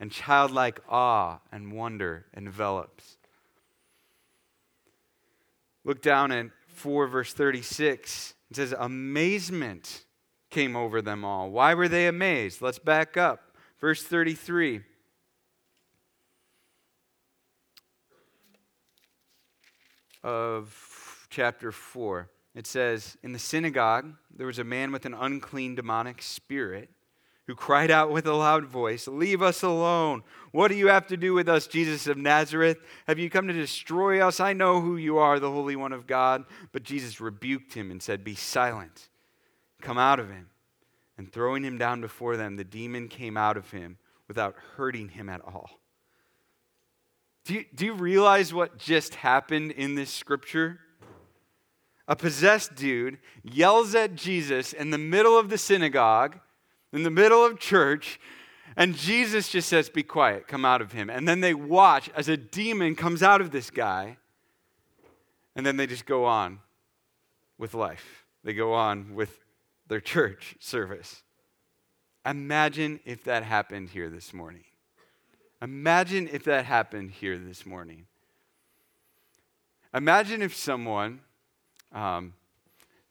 and 0.00 0.10
childlike 0.10 0.80
awe 0.88 1.40
and 1.52 1.70
wonder 1.70 2.24
envelops. 2.34 3.18
Look 5.84 6.00
down 6.00 6.32
at 6.32 6.46
4, 6.68 7.06
verse 7.06 7.34
36. 7.34 8.32
It 8.50 8.56
says, 8.56 8.74
Amazement 8.78 10.06
came 10.48 10.74
over 10.74 11.02
them 11.02 11.26
all. 11.26 11.50
Why 11.50 11.74
were 11.74 11.88
they 11.88 12.06
amazed? 12.06 12.62
Let's 12.62 12.78
back 12.78 13.18
up. 13.18 13.54
Verse 13.82 14.02
33. 14.02 14.80
Of 20.22 21.26
chapter 21.28 21.70
4 21.70 22.30
it 22.54 22.66
says, 22.66 23.16
In 23.22 23.32
the 23.32 23.38
synagogue, 23.38 24.14
there 24.34 24.46
was 24.46 24.58
a 24.58 24.64
man 24.64 24.92
with 24.92 25.06
an 25.06 25.14
unclean 25.14 25.74
demonic 25.74 26.22
spirit 26.22 26.90
who 27.46 27.54
cried 27.54 27.90
out 27.90 28.10
with 28.10 28.26
a 28.26 28.32
loud 28.32 28.64
voice, 28.64 29.06
Leave 29.06 29.42
us 29.42 29.62
alone. 29.62 30.22
What 30.52 30.68
do 30.68 30.76
you 30.76 30.88
have 30.88 31.06
to 31.08 31.16
do 31.16 31.34
with 31.34 31.48
us, 31.48 31.66
Jesus 31.66 32.06
of 32.06 32.16
Nazareth? 32.16 32.78
Have 33.06 33.18
you 33.18 33.28
come 33.28 33.48
to 33.48 33.52
destroy 33.52 34.26
us? 34.26 34.40
I 34.40 34.52
know 34.52 34.80
who 34.80 34.96
you 34.96 35.18
are, 35.18 35.38
the 35.38 35.50
Holy 35.50 35.76
One 35.76 35.92
of 35.92 36.06
God. 36.06 36.44
But 36.72 36.84
Jesus 36.84 37.20
rebuked 37.20 37.74
him 37.74 37.90
and 37.90 38.02
said, 38.02 38.24
Be 38.24 38.34
silent. 38.34 39.08
Come 39.82 39.98
out 39.98 40.20
of 40.20 40.30
him. 40.30 40.48
And 41.18 41.30
throwing 41.30 41.62
him 41.62 41.78
down 41.78 42.00
before 42.00 42.36
them, 42.36 42.56
the 42.56 42.64
demon 42.64 43.08
came 43.08 43.36
out 43.36 43.56
of 43.56 43.70
him 43.70 43.98
without 44.26 44.56
hurting 44.76 45.10
him 45.10 45.28
at 45.28 45.42
all. 45.42 45.70
Do 47.44 47.54
you, 47.54 47.64
do 47.74 47.84
you 47.84 47.92
realize 47.92 48.54
what 48.54 48.78
just 48.78 49.16
happened 49.16 49.72
in 49.72 49.94
this 49.94 50.10
scripture? 50.10 50.80
A 52.06 52.16
possessed 52.16 52.74
dude 52.74 53.18
yells 53.42 53.94
at 53.94 54.14
Jesus 54.14 54.72
in 54.72 54.90
the 54.90 54.98
middle 54.98 55.38
of 55.38 55.48
the 55.48 55.58
synagogue, 55.58 56.38
in 56.92 57.02
the 57.02 57.10
middle 57.10 57.44
of 57.44 57.58
church, 57.58 58.20
and 58.76 58.94
Jesus 58.94 59.48
just 59.48 59.68
says, 59.68 59.88
Be 59.88 60.02
quiet, 60.02 60.48
come 60.48 60.64
out 60.64 60.82
of 60.82 60.92
him. 60.92 61.08
And 61.08 61.28
then 61.28 61.40
they 61.40 61.54
watch 61.54 62.10
as 62.16 62.28
a 62.28 62.36
demon 62.36 62.96
comes 62.96 63.22
out 63.22 63.40
of 63.40 63.50
this 63.50 63.70
guy, 63.70 64.16
and 65.54 65.64
then 65.64 65.76
they 65.76 65.86
just 65.86 66.06
go 66.06 66.24
on 66.24 66.58
with 67.58 67.74
life. 67.74 68.24
They 68.42 68.52
go 68.52 68.74
on 68.74 69.14
with 69.14 69.38
their 69.88 70.00
church 70.00 70.56
service. 70.58 71.22
Imagine 72.26 73.00
if 73.04 73.24
that 73.24 73.44
happened 73.44 73.90
here 73.90 74.10
this 74.10 74.34
morning. 74.34 74.64
Imagine 75.62 76.28
if 76.32 76.44
that 76.44 76.64
happened 76.64 77.12
here 77.12 77.38
this 77.38 77.64
morning. 77.64 78.06
Imagine 79.94 80.42
if 80.42 80.54
someone 80.54 81.20
um, 81.94 82.34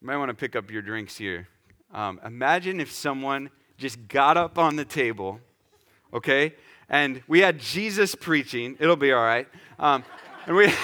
you 0.01 0.07
might 0.07 0.18
want 0.18 0.30
to 0.30 0.35
pick 0.35 0.56
up 0.56 0.69
your 0.69 0.81
drinks 0.81 1.18
here. 1.18 1.47
Um, 1.94 2.19
imagine 2.25 2.80
if 2.80 2.92
someone 2.92 3.49
just 3.78 4.07
got 4.07 4.37
up 4.37 4.57
on 4.57 4.75
the 4.75 4.85
table, 4.85 5.40
okay, 6.13 6.54
and 6.90 7.23
we 7.28 7.40
had 7.40 7.59
Jesus 7.59 8.13
preaching. 8.13 8.75
It'll 8.80 8.95
be 8.95 9.11
all 9.11 9.23
right. 9.23 9.47
Um, 9.80 10.04
and 10.45 10.56
we. 10.56 10.71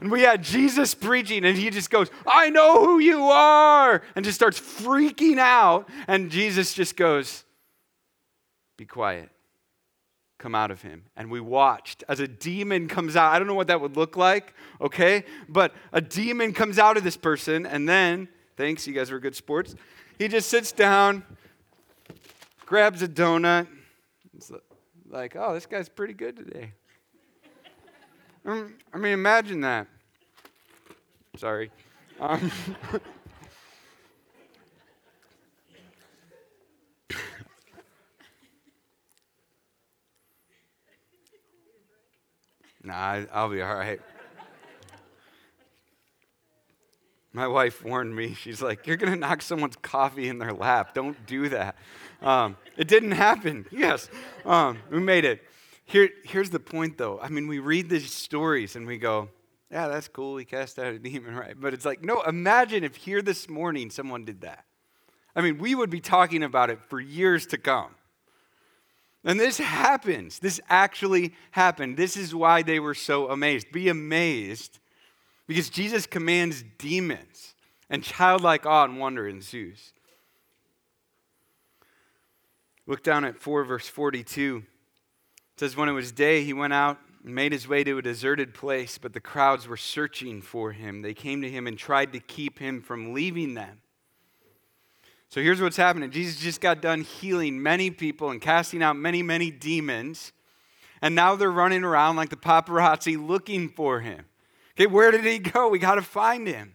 And 0.00 0.10
we 0.10 0.22
had 0.22 0.42
Jesus 0.42 0.96
preaching, 0.96 1.44
and 1.44 1.56
he 1.56 1.70
just 1.70 1.88
goes, 1.88 2.10
I 2.26 2.50
know 2.50 2.84
who 2.84 2.98
you 2.98 3.22
are, 3.22 4.02
and 4.16 4.24
just 4.24 4.34
starts 4.34 4.58
freaking 4.58 5.38
out. 5.38 5.88
And 6.08 6.28
Jesus 6.28 6.74
just 6.74 6.96
goes, 6.96 7.44
Be 8.76 8.84
quiet 8.84 9.30
come 10.42 10.54
out 10.56 10.72
of 10.72 10.82
him. 10.82 11.04
And 11.16 11.30
we 11.30 11.40
watched 11.40 12.02
as 12.08 12.18
a 12.18 12.26
demon 12.26 12.88
comes 12.88 13.14
out. 13.14 13.32
I 13.32 13.38
don't 13.38 13.46
know 13.46 13.54
what 13.54 13.68
that 13.68 13.80
would 13.80 13.96
look 13.96 14.16
like, 14.16 14.54
okay? 14.80 15.24
But 15.48 15.72
a 15.92 16.00
demon 16.00 16.52
comes 16.52 16.80
out 16.80 16.96
of 16.96 17.04
this 17.04 17.16
person, 17.16 17.64
and 17.64 17.88
then, 17.88 18.28
thanks, 18.56 18.86
you 18.86 18.92
guys 18.92 19.12
were 19.12 19.20
good 19.20 19.36
sports. 19.36 19.76
He 20.18 20.26
just 20.26 20.50
sits 20.50 20.72
down, 20.72 21.22
grabs 22.66 23.02
a 23.02 23.08
donut. 23.08 23.68
It's 24.36 24.50
like, 25.08 25.36
oh, 25.36 25.54
this 25.54 25.66
guy's 25.66 25.88
pretty 25.88 26.14
good 26.14 26.36
today. 26.36 26.72
Um, 28.44 28.74
I 28.92 28.98
mean, 28.98 29.12
imagine 29.12 29.60
that. 29.60 29.86
Sorry. 31.36 31.70
Um, 32.20 32.50
Nah, 42.84 43.22
I'll 43.32 43.48
be 43.48 43.62
all 43.62 43.74
right. 43.74 44.00
My 47.32 47.46
wife 47.46 47.82
warned 47.82 48.14
me. 48.14 48.34
She's 48.34 48.60
like, 48.60 48.86
You're 48.86 48.96
going 48.96 49.12
to 49.12 49.18
knock 49.18 49.40
someone's 49.40 49.76
coffee 49.76 50.28
in 50.28 50.38
their 50.38 50.52
lap. 50.52 50.94
Don't 50.94 51.26
do 51.26 51.48
that. 51.48 51.76
Um, 52.20 52.56
it 52.76 52.88
didn't 52.88 53.12
happen. 53.12 53.66
Yes. 53.72 54.08
Um, 54.44 54.78
we 54.90 55.00
made 55.00 55.24
it. 55.24 55.42
Here, 55.84 56.10
here's 56.24 56.50
the 56.50 56.60
point, 56.60 56.98
though. 56.98 57.18
I 57.20 57.28
mean, 57.28 57.48
we 57.48 57.58
read 57.58 57.88
these 57.88 58.12
stories 58.12 58.76
and 58.76 58.86
we 58.86 58.98
go, 58.98 59.28
Yeah, 59.70 59.88
that's 59.88 60.08
cool. 60.08 60.36
He 60.36 60.44
cast 60.44 60.78
out 60.78 60.92
a 60.92 60.98
demon, 60.98 61.34
right? 61.36 61.54
But 61.58 61.72
it's 61.72 61.84
like, 61.84 62.02
no, 62.02 62.22
imagine 62.22 62.84
if 62.84 62.96
here 62.96 63.22
this 63.22 63.48
morning 63.48 63.90
someone 63.90 64.24
did 64.24 64.42
that. 64.42 64.64
I 65.34 65.40
mean, 65.40 65.58
we 65.58 65.74
would 65.74 65.88
be 65.88 66.00
talking 66.00 66.42
about 66.42 66.68
it 66.68 66.82
for 66.82 67.00
years 67.00 67.46
to 67.46 67.58
come. 67.58 67.94
And 69.24 69.38
this 69.38 69.58
happens. 69.58 70.40
This 70.40 70.60
actually 70.68 71.34
happened. 71.52 71.96
This 71.96 72.16
is 72.16 72.34
why 72.34 72.62
they 72.62 72.80
were 72.80 72.94
so 72.94 73.30
amazed. 73.30 73.70
Be 73.70 73.88
amazed 73.88 74.80
because 75.46 75.70
Jesus 75.70 76.06
commands 76.06 76.64
demons. 76.78 77.54
and 77.92 78.02
childlike 78.02 78.64
awe 78.64 78.84
and 78.84 78.98
wonder 78.98 79.28
ensues. 79.28 79.92
Look 82.86 83.02
down 83.02 83.26
at 83.26 83.36
4 83.36 83.64
verse 83.64 83.86
42. 83.86 84.62
It 84.64 85.60
says, 85.60 85.76
When 85.76 85.90
it 85.90 85.92
was 85.92 86.10
day, 86.10 86.42
he 86.42 86.54
went 86.54 86.72
out 86.72 86.98
and 87.22 87.34
made 87.34 87.52
his 87.52 87.68
way 87.68 87.84
to 87.84 87.98
a 87.98 88.02
deserted 88.02 88.54
place, 88.54 88.96
but 88.96 89.12
the 89.12 89.20
crowds 89.20 89.68
were 89.68 89.76
searching 89.76 90.40
for 90.40 90.72
him. 90.72 91.02
They 91.02 91.12
came 91.12 91.42
to 91.42 91.50
him 91.50 91.66
and 91.66 91.78
tried 91.78 92.14
to 92.14 92.20
keep 92.20 92.58
him 92.58 92.80
from 92.80 93.12
leaving 93.12 93.52
them. 93.52 93.81
So 95.32 95.40
here's 95.40 95.62
what's 95.62 95.78
happening 95.78 96.10
Jesus 96.10 96.38
just 96.38 96.60
got 96.60 96.82
done 96.82 97.00
healing 97.00 97.62
many 97.62 97.90
people 97.90 98.28
and 98.28 98.38
casting 98.38 98.82
out 98.82 98.98
many, 98.98 99.22
many 99.22 99.50
demons. 99.50 100.30
And 101.00 101.14
now 101.14 101.36
they're 101.36 101.50
running 101.50 101.84
around 101.84 102.16
like 102.16 102.28
the 102.28 102.36
paparazzi 102.36 103.16
looking 103.16 103.70
for 103.70 104.00
him. 104.00 104.26
Okay, 104.74 104.86
where 104.86 105.10
did 105.10 105.24
he 105.24 105.38
go? 105.38 105.70
We 105.70 105.78
got 105.78 105.94
to 105.94 106.02
find 106.02 106.46
him. 106.46 106.74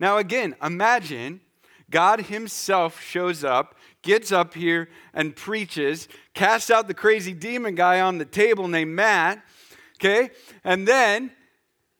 Now, 0.00 0.18
again, 0.18 0.56
imagine 0.60 1.40
God 1.88 2.22
Himself 2.22 3.00
shows 3.00 3.44
up, 3.44 3.76
gets 4.02 4.32
up 4.32 4.54
here 4.54 4.88
and 5.14 5.36
preaches, 5.36 6.08
casts 6.34 6.68
out 6.68 6.88
the 6.88 6.94
crazy 6.94 7.32
demon 7.32 7.76
guy 7.76 8.00
on 8.00 8.18
the 8.18 8.24
table 8.24 8.66
named 8.66 8.90
Matt, 8.90 9.40
okay? 10.00 10.30
And 10.64 10.88
then 10.88 11.30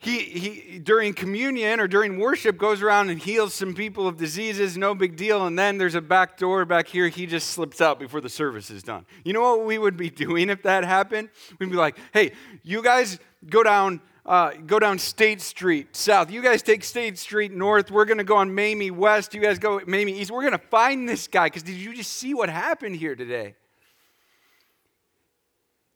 he, 0.03 0.19
he 0.19 0.79
during 0.81 1.15
communion 1.15 1.79
or 1.79 1.87
during 1.87 2.19
worship 2.19 2.59
goes 2.59 2.83
around 2.83 3.09
and 3.09 3.21
heals 3.21 3.55
some 3.55 3.73
people 3.73 4.09
of 4.09 4.17
diseases 4.17 4.77
no 4.77 4.95
big 4.95 5.17
deal 5.17 5.47
and 5.47 5.57
then 5.57 5.79
there's 5.79 5.95
a 5.95 6.01
back 6.01 6.37
door 6.37 6.65
back 6.65 6.89
here 6.89 7.09
he 7.09 7.25
just 7.25 7.51
slips 7.51 7.81
out 7.81 8.01
before 8.01 8.21
the 8.21 8.29
service 8.29 8.69
is 8.69 8.83
done 8.83 9.07
you 9.25 9.33
know 9.33 9.41
what 9.41 9.65
we 9.65 9.79
would 9.79 9.97
be 9.97 10.11
doing 10.25 10.51
if 10.51 10.63
that 10.65 10.85
happened 10.85 11.29
we'd 11.59 11.71
be 11.71 11.77
like 11.77 11.97
hey 12.13 12.33
you 12.63 12.83
guys 12.83 13.19
go 13.49 13.63
down 13.63 14.01
uh, 14.25 14.53
go 14.67 14.79
down 14.79 15.01
State 15.01 15.41
Street 15.41 15.97
south. 15.97 16.31
You 16.31 16.43
guys 16.43 16.63
take 16.63 16.85
State 16.85 17.19
Street 17.19 17.51
north. 17.51 17.91
We're 17.91 18.05
going 18.05 18.19
to 18.19 18.25
go 18.25 18.37
on 18.37 18.55
Mamie 18.55 18.93
west. 18.93 19.35
You 19.35 19.41
guys 19.41 19.59
go 19.59 19.81
Mamie 19.85 20.13
east. 20.13 20.31
We're 20.31 20.43
going 20.43 20.53
to 20.53 20.65
find 20.67 21.09
this 21.09 21.27
guy 21.27 21.47
because 21.47 21.65
did 21.65 21.75
you 21.75 21.93
just 21.93 22.13
see 22.13 22.33
what 22.33 22.49
happened 22.49 22.95
here 22.95 23.17
today? 23.17 23.57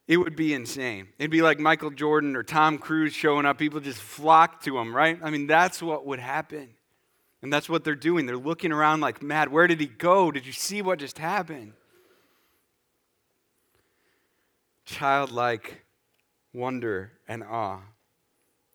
It 0.09 0.19
would 0.19 0.37
be 0.37 0.55
insane. 0.55 1.09
It'd 1.19 1.33
be 1.33 1.43
like 1.43 1.59
Michael 1.59 1.91
Jordan 1.91 2.37
or 2.37 2.45
Tom 2.45 2.79
Cruise 2.79 3.13
showing 3.13 3.45
up. 3.45 3.59
People 3.59 3.81
just 3.81 4.01
flock 4.01 4.63
to 4.63 4.79
him, 4.79 4.95
right? 4.95 5.19
I 5.23 5.31
mean, 5.31 5.47
that's 5.47 5.83
what 5.83 6.07
would 6.07 6.21
happen. 6.21 6.71
And 7.43 7.53
that's 7.53 7.69
what 7.69 7.83
they're 7.83 7.95
doing. 7.95 8.27
They're 8.27 8.37
looking 8.37 8.73
around 8.73 9.01
like, 9.01 9.21
mad, 9.23 9.51
where 9.51 9.67
did 9.67 9.81
he 9.81 9.87
go? 9.87 10.31
Did 10.31 10.47
you 10.47 10.53
see 10.53 10.81
what 10.81 11.01
just 11.01 11.19
happened? 11.19 11.73
Childlike 14.85 15.85
wonder 16.55 17.13
and 17.27 17.43
awe. 17.43 17.81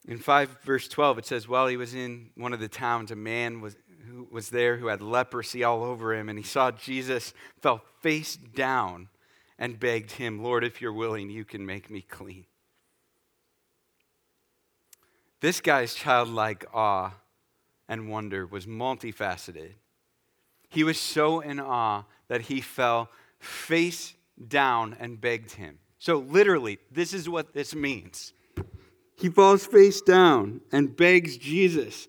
In 0.08 0.18
5 0.18 0.58
verse 0.64 0.88
12, 0.90 1.20
it 1.20 1.26
says, 1.26 1.48
While 1.48 1.68
he 1.68 1.78
was 1.78 1.94
in 1.94 2.32
one 2.36 2.54
of 2.54 2.60
the 2.60 2.68
towns, 2.68 3.12
a 3.12 3.16
man 3.16 3.62
was, 3.62 3.78
who 4.10 4.28
was 4.30 4.50
there 4.50 4.78
who 4.78 4.88
had 4.88 5.02
leprosy 5.02 5.64
all 5.64 5.84
over 5.84 6.14
him, 6.14 6.28
and 6.28 6.38
he 6.38 6.44
saw 6.44 6.72
Jesus, 6.72 7.34
fell 7.62 7.82
face 8.02 8.36
down 8.36 9.08
and 9.62 9.80
begged 9.80 10.14
him, 10.14 10.42
Lord, 10.42 10.64
if 10.64 10.82
you're 10.82 10.92
willing, 10.92 11.30
you 11.30 11.46
can 11.46 11.64
make 11.64 11.92
me 11.92 12.02
clean. 12.02 12.46
This 15.40 15.62
guy's 15.62 15.94
childlike 15.94 16.66
awe 16.74 17.14
and 17.88 18.10
wonder 18.10 18.48
was 18.48 18.66
multifaceted. 18.66 19.74
He 20.68 20.84
was 20.84 21.00
so 21.00 21.42
in 21.42 21.60
awe 21.60 22.06
that 22.28 22.42
he 22.42 22.60
fell 22.60 23.12
face 23.38 24.16
down 24.48 24.98
and 25.00 25.22
begged 25.22 25.52
him. 25.52 25.78
So, 26.00 26.18
literally, 26.18 26.80
this 26.92 27.14
is 27.14 27.30
what 27.30 27.54
this 27.54 27.76
means. 27.76 28.34
He 29.16 29.30
falls 29.30 29.68
face 29.68 30.02
down 30.02 30.62
and 30.72 30.98
begs 30.98 31.38
Jesus, 31.38 32.08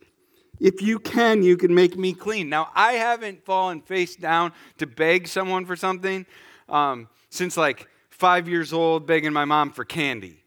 If 0.59 0.80
you 0.80 0.99
can, 0.99 1.42
you 1.42 1.59
can 1.59 1.75
make 1.75 1.99
me 1.99 2.14
clean. 2.14 2.49
Now, 2.49 2.71
I 2.75 2.92
haven't 2.94 3.44
fallen 3.44 3.82
face 3.82 4.16
down 4.16 4.52
to 4.78 4.87
beg 4.87 5.28
someone 5.28 5.66
for 5.66 5.76
something. 5.76 6.25
Um, 6.73 7.09
since 7.31 7.57
like 7.57 7.87
five 8.11 8.49
years 8.49 8.73
old 8.73 9.07
begging 9.07 9.33
my 9.33 9.45
mom 9.45 9.71
for 9.71 9.85
candy. 9.85 10.43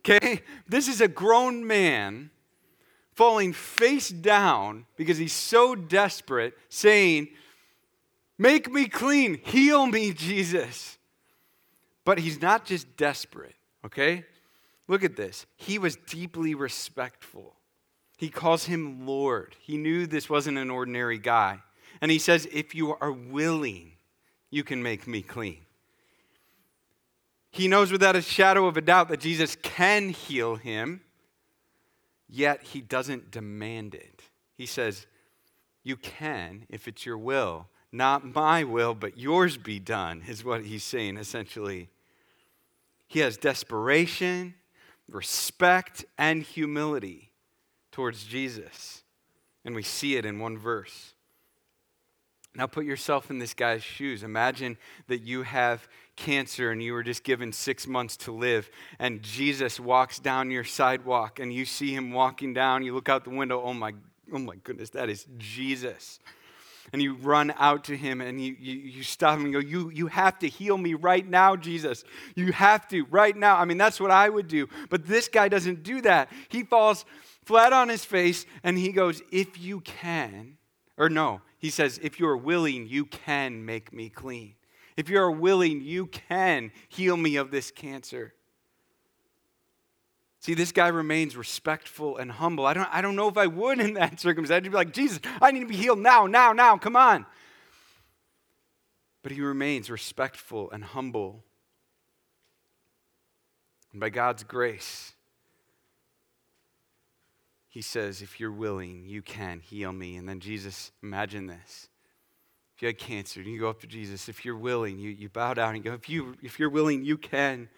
Okay? 0.00 0.40
This 0.68 0.88
is 0.88 1.00
a 1.00 1.08
grown 1.08 1.66
man 1.66 2.30
falling 3.14 3.52
face 3.52 4.08
down 4.08 4.86
because 4.96 5.18
he's 5.18 5.32
so 5.32 5.74
desperate, 5.74 6.54
saying, 6.68 7.28
Make 8.36 8.70
me 8.70 8.88
clean, 8.88 9.38
heal 9.44 9.86
me, 9.86 10.12
Jesus. 10.12 10.98
But 12.04 12.18
he's 12.18 12.42
not 12.42 12.64
just 12.64 12.96
desperate, 12.96 13.54
okay? 13.86 14.24
Look 14.88 15.04
at 15.04 15.16
this. 15.16 15.46
He 15.56 15.78
was 15.78 15.96
deeply 15.96 16.54
respectful. 16.54 17.54
He 18.16 18.28
calls 18.28 18.64
him 18.64 19.06
Lord. 19.06 19.56
He 19.60 19.76
knew 19.76 20.06
this 20.06 20.28
wasn't 20.28 20.58
an 20.58 20.70
ordinary 20.70 21.18
guy. 21.18 21.60
And 22.00 22.10
he 22.10 22.18
says, 22.18 22.46
If 22.52 22.74
you 22.74 22.94
are 22.94 23.12
willing, 23.12 23.92
you 24.50 24.64
can 24.64 24.82
make 24.82 25.06
me 25.06 25.22
clean. 25.22 25.63
He 27.54 27.68
knows 27.68 27.92
without 27.92 28.16
a 28.16 28.20
shadow 28.20 28.66
of 28.66 28.76
a 28.76 28.80
doubt 28.80 29.06
that 29.10 29.20
Jesus 29.20 29.56
can 29.62 30.08
heal 30.08 30.56
him, 30.56 31.02
yet 32.28 32.64
he 32.64 32.80
doesn't 32.80 33.30
demand 33.30 33.94
it. 33.94 34.22
He 34.56 34.66
says, 34.66 35.06
You 35.84 35.96
can 35.96 36.66
if 36.68 36.88
it's 36.88 37.06
your 37.06 37.16
will. 37.16 37.68
Not 37.92 38.34
my 38.34 38.64
will, 38.64 38.92
but 38.92 39.16
yours 39.16 39.56
be 39.56 39.78
done, 39.78 40.24
is 40.26 40.44
what 40.44 40.64
he's 40.64 40.82
saying 40.82 41.16
essentially. 41.16 41.90
He 43.06 43.20
has 43.20 43.36
desperation, 43.36 44.54
respect, 45.08 46.04
and 46.18 46.42
humility 46.42 47.30
towards 47.92 48.24
Jesus. 48.24 49.04
And 49.64 49.76
we 49.76 49.84
see 49.84 50.16
it 50.16 50.26
in 50.26 50.40
one 50.40 50.58
verse. 50.58 51.14
Now 52.56 52.66
put 52.66 52.84
yourself 52.84 53.30
in 53.30 53.38
this 53.38 53.54
guy's 53.54 53.84
shoes. 53.84 54.24
Imagine 54.24 54.76
that 55.06 55.22
you 55.22 55.42
have 55.42 55.86
cancer 56.16 56.70
and 56.70 56.82
you 56.82 56.92
were 56.92 57.02
just 57.02 57.24
given 57.24 57.52
six 57.52 57.86
months 57.86 58.16
to 58.18 58.32
live, 58.32 58.70
and 58.98 59.22
Jesus 59.22 59.78
walks 59.80 60.18
down 60.18 60.50
your 60.50 60.64
sidewalk 60.64 61.38
and 61.38 61.52
you 61.52 61.64
see 61.64 61.94
him 61.94 62.12
walking 62.12 62.54
down, 62.54 62.82
you 62.82 62.94
look 62.94 63.08
out 63.08 63.24
the 63.24 63.30
window, 63.30 63.62
oh 63.62 63.74
my, 63.74 63.92
oh 64.32 64.38
my 64.38 64.56
goodness, 64.56 64.90
that 64.90 65.08
is 65.08 65.26
Jesus. 65.38 66.18
And 66.92 67.02
you 67.02 67.14
run 67.14 67.52
out 67.58 67.84
to 67.84 67.96
him 67.96 68.20
and 68.20 68.40
you, 68.40 68.54
you, 68.58 68.74
you 68.74 69.02
stop 69.02 69.38
him 69.38 69.46
and 69.46 69.52
go, 69.54 69.58
you, 69.58 69.90
you 69.90 70.06
have 70.06 70.38
to 70.40 70.48
heal 70.48 70.76
me 70.76 70.94
right 70.94 71.26
now, 71.26 71.56
Jesus. 71.56 72.04
You 72.34 72.52
have 72.52 72.86
to, 72.88 73.04
right 73.06 73.36
now. 73.36 73.56
I 73.56 73.64
mean, 73.64 73.78
that's 73.78 73.98
what 73.98 74.10
I 74.10 74.28
would 74.28 74.48
do. 74.48 74.68
But 74.90 75.06
this 75.06 75.28
guy 75.28 75.48
doesn't 75.48 75.82
do 75.82 76.02
that. 76.02 76.30
He 76.50 76.62
falls 76.62 77.04
flat 77.44 77.72
on 77.72 77.88
his 77.88 78.04
face 78.04 78.46
and 78.62 78.78
he 78.78 78.92
goes, 78.92 79.22
If 79.32 79.58
you 79.58 79.80
can, 79.80 80.58
or 80.96 81.08
no, 81.08 81.40
he 81.58 81.70
says, 81.70 81.98
If 82.02 82.20
you're 82.20 82.36
willing, 82.36 82.86
you 82.86 83.06
can 83.06 83.64
make 83.64 83.92
me 83.92 84.10
clean. 84.10 84.54
If 84.96 85.08
you 85.08 85.18
are 85.18 85.30
willing, 85.30 85.80
you 85.80 86.06
can 86.06 86.70
heal 86.88 87.16
me 87.16 87.36
of 87.36 87.50
this 87.50 87.70
cancer. 87.70 88.34
See, 90.44 90.54
this 90.54 90.72
guy 90.72 90.88
remains 90.88 91.36
respectful 91.36 92.18
and 92.18 92.30
humble. 92.30 92.66
I 92.66 92.74
don't, 92.74 92.88
I 92.92 93.00
don't 93.00 93.16
know 93.16 93.28
if 93.28 93.38
I 93.38 93.46
would 93.46 93.80
in 93.80 93.94
that 93.94 94.20
circumstance. 94.20 94.58
I'd 94.58 94.64
be 94.64 94.76
like, 94.76 94.92
Jesus, 94.92 95.20
I 95.40 95.50
need 95.50 95.60
to 95.60 95.66
be 95.66 95.76
healed 95.76 95.98
now, 96.00 96.26
now, 96.26 96.52
now, 96.52 96.76
come 96.76 96.96
on. 96.96 97.24
But 99.22 99.32
he 99.32 99.40
remains 99.40 99.90
respectful 99.90 100.70
and 100.70 100.84
humble. 100.84 101.42
And 103.90 104.00
by 104.00 104.10
God's 104.10 104.44
grace, 104.44 105.14
he 107.68 107.80
says, 107.80 108.20
If 108.20 108.38
you're 108.38 108.52
willing, 108.52 109.04
you 109.06 109.22
can 109.22 109.60
heal 109.60 109.92
me. 109.92 110.16
And 110.16 110.28
then 110.28 110.40
Jesus, 110.40 110.92
imagine 111.02 111.46
this 111.46 111.88
if 112.74 112.82
you 112.82 112.86
had 112.86 112.98
cancer 112.98 113.40
you 113.40 113.60
go 113.60 113.68
up 113.68 113.80
to 113.80 113.86
Jesus, 113.86 114.28
if 114.28 114.44
you're 114.44 114.56
willing, 114.56 114.98
you, 114.98 115.10
you 115.10 115.28
bow 115.28 115.54
down 115.54 115.74
and 115.74 115.84
go, 115.84 115.92
if, 115.92 116.08
you, 116.08 116.34
if 116.42 116.58
you're 116.58 116.70
willing, 116.70 117.04
you 117.04 117.16
can 117.16 117.68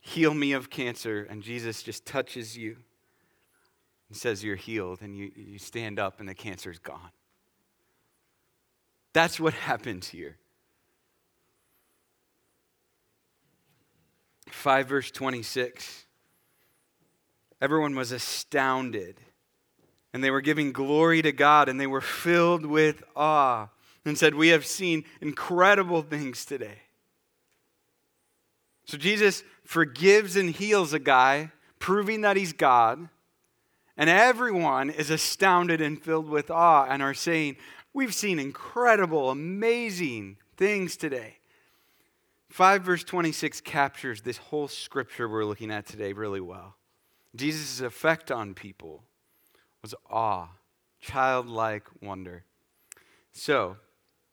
heal 0.00 0.32
me 0.32 0.52
of 0.52 0.70
cancer. 0.70 1.26
And 1.28 1.42
Jesus 1.42 1.82
just 1.82 2.06
touches 2.06 2.56
you 2.56 2.76
and 4.08 4.16
says 4.16 4.44
you're 4.44 4.56
healed. 4.56 5.02
And 5.02 5.16
you, 5.16 5.32
you 5.34 5.58
stand 5.58 5.98
up 5.98 6.20
and 6.20 6.28
the 6.28 6.34
cancer 6.34 6.70
is 6.70 6.78
gone. 6.78 7.10
That's 9.12 9.40
what 9.40 9.54
happens 9.68 10.08
here. 10.08 10.36
5 14.48 14.88
verse 14.88 15.10
26. 15.10 16.06
Everyone 17.60 17.94
was 17.94 18.10
astounded, 18.10 19.20
and 20.14 20.24
they 20.24 20.30
were 20.30 20.40
giving 20.40 20.72
glory 20.72 21.20
to 21.20 21.30
God, 21.30 21.68
and 21.68 21.78
they 21.78 21.86
were 21.86 22.00
filled 22.00 22.64
with 22.64 23.02
awe 23.14 23.68
and 24.04 24.16
said, 24.16 24.34
We 24.34 24.48
have 24.48 24.66
seen 24.66 25.04
incredible 25.20 26.02
things 26.02 26.44
today. 26.44 26.78
So 28.84 28.96
Jesus 28.96 29.44
forgives 29.64 30.36
and 30.36 30.50
heals 30.50 30.92
a 30.92 30.98
guy, 30.98 31.52
proving 31.78 32.22
that 32.22 32.36
he's 32.36 32.52
God. 32.52 33.08
And 33.96 34.08
everyone 34.08 34.90
is 34.90 35.10
astounded 35.10 35.80
and 35.80 36.02
filled 36.02 36.28
with 36.28 36.50
awe 36.50 36.86
and 36.88 37.02
are 37.02 37.14
saying, 37.14 37.56
We've 37.92 38.14
seen 38.14 38.38
incredible, 38.38 39.30
amazing 39.30 40.36
things 40.56 40.96
today. 40.96 41.36
5 42.50 42.82
verse 42.82 43.04
26 43.04 43.60
captures 43.60 44.22
this 44.22 44.38
whole 44.38 44.66
scripture 44.66 45.28
we're 45.28 45.44
looking 45.44 45.70
at 45.70 45.86
today 45.86 46.12
really 46.12 46.40
well. 46.40 46.76
Jesus' 47.36 47.80
effect 47.80 48.32
on 48.32 48.54
people 48.54 49.04
was 49.82 49.94
awe 50.10 50.48
childlike 51.00 51.86
wonder. 52.02 52.44
So, 53.32 53.76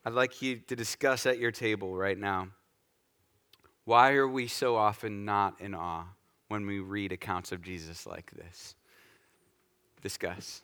I'd 0.08 0.14
like 0.14 0.42
you 0.42 0.60
to 0.68 0.76
discuss 0.78 1.26
at 1.26 1.38
your 1.38 1.52
table 1.52 1.94
right 1.94 2.18
now 2.18 2.48
why 3.84 4.14
are 4.14 4.26
we 4.26 4.48
so 4.48 4.78
often 4.78 5.26
not 5.26 5.60
in 5.60 5.76
awe 5.76 6.06
when 6.48 6.66
we 6.66 6.80
read 6.80 7.12
accounts 7.12 7.52
of 7.52 7.62
Jesus 7.62 8.08
like 8.08 8.32
this? 8.32 8.76
Discuss. 10.02 10.62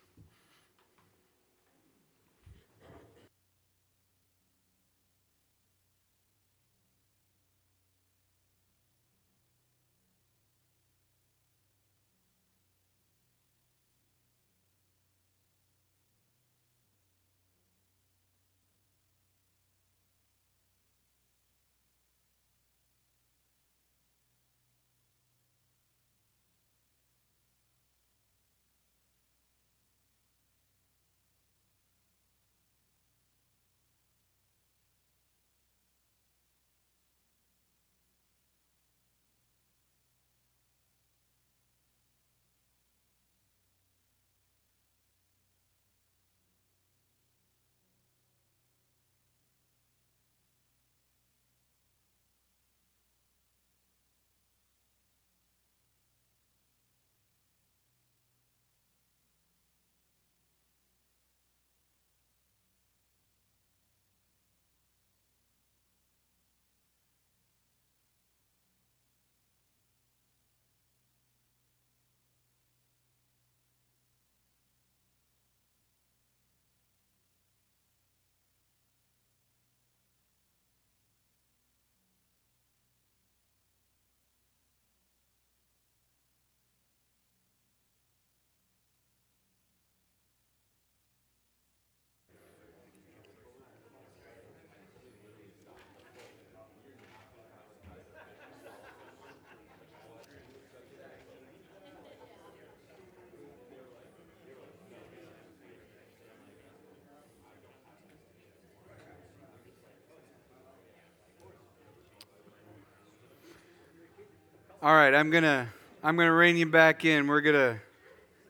All 114.84 114.94
right, 114.94 115.16
I'm 115.16 115.30
gonna 115.30 115.70
I'm 116.04 116.18
gonna 116.18 116.34
rein 116.34 116.58
you 116.58 116.66
back 116.66 117.06
in. 117.06 117.26
We're 117.26 117.40
gonna 117.40 117.80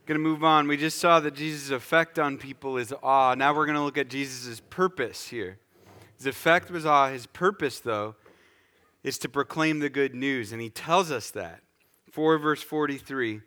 gonna 0.08 0.18
move 0.18 0.44
on. 0.44 0.68
We 0.68 0.78
just 0.78 0.98
saw 0.98 1.20
that 1.20 1.36
Jesus' 1.36 1.70
effect 1.70 2.18
on 2.18 2.40
people 2.40 2.78
is 2.78 2.92
awe. 3.04 3.36
Now 3.36 3.54
we're 3.54 3.68
gonna 3.68 3.84
look 3.84 4.00
at 4.00 4.08
Jesus' 4.08 4.60
purpose 4.72 5.28
here. 5.28 5.60
His 6.18 6.26
effect 6.26 6.72
was 6.72 6.88
awe. 6.88 7.10
His 7.10 7.28
purpose, 7.28 7.80
though, 7.80 8.16
is 9.04 9.20
to 9.20 9.30
proclaim 9.30 9.78
the 9.78 9.92
good 9.92 10.16
news, 10.16 10.52
and 10.52 10.60
he 10.60 10.72
tells 10.72 11.12
us 11.12 11.30
that. 11.30 11.62
4 12.10 12.40
verse 12.40 12.64
43. 12.64 13.42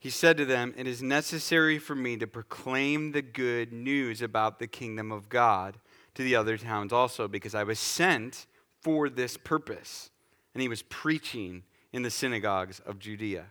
He 0.00 0.10
said 0.10 0.36
to 0.36 0.44
them, 0.44 0.74
It 0.76 0.88
is 0.88 1.04
necessary 1.04 1.78
for 1.78 1.94
me 1.94 2.16
to 2.16 2.26
proclaim 2.26 3.12
the 3.12 3.22
good 3.22 3.72
news 3.72 4.20
about 4.20 4.58
the 4.58 4.66
kingdom 4.66 5.12
of 5.12 5.28
God 5.28 5.78
to 6.16 6.24
the 6.24 6.34
other 6.34 6.58
towns 6.58 6.92
also, 6.92 7.28
because 7.28 7.54
I 7.54 7.62
was 7.62 7.78
sent 7.78 8.46
for 8.80 9.08
this 9.08 9.36
purpose. 9.36 10.10
And 10.52 10.62
he 10.62 10.68
was 10.68 10.82
preaching 10.82 11.62
in 11.94 12.02
the 12.02 12.10
synagogues 12.10 12.80
of 12.80 12.98
Judea. 12.98 13.44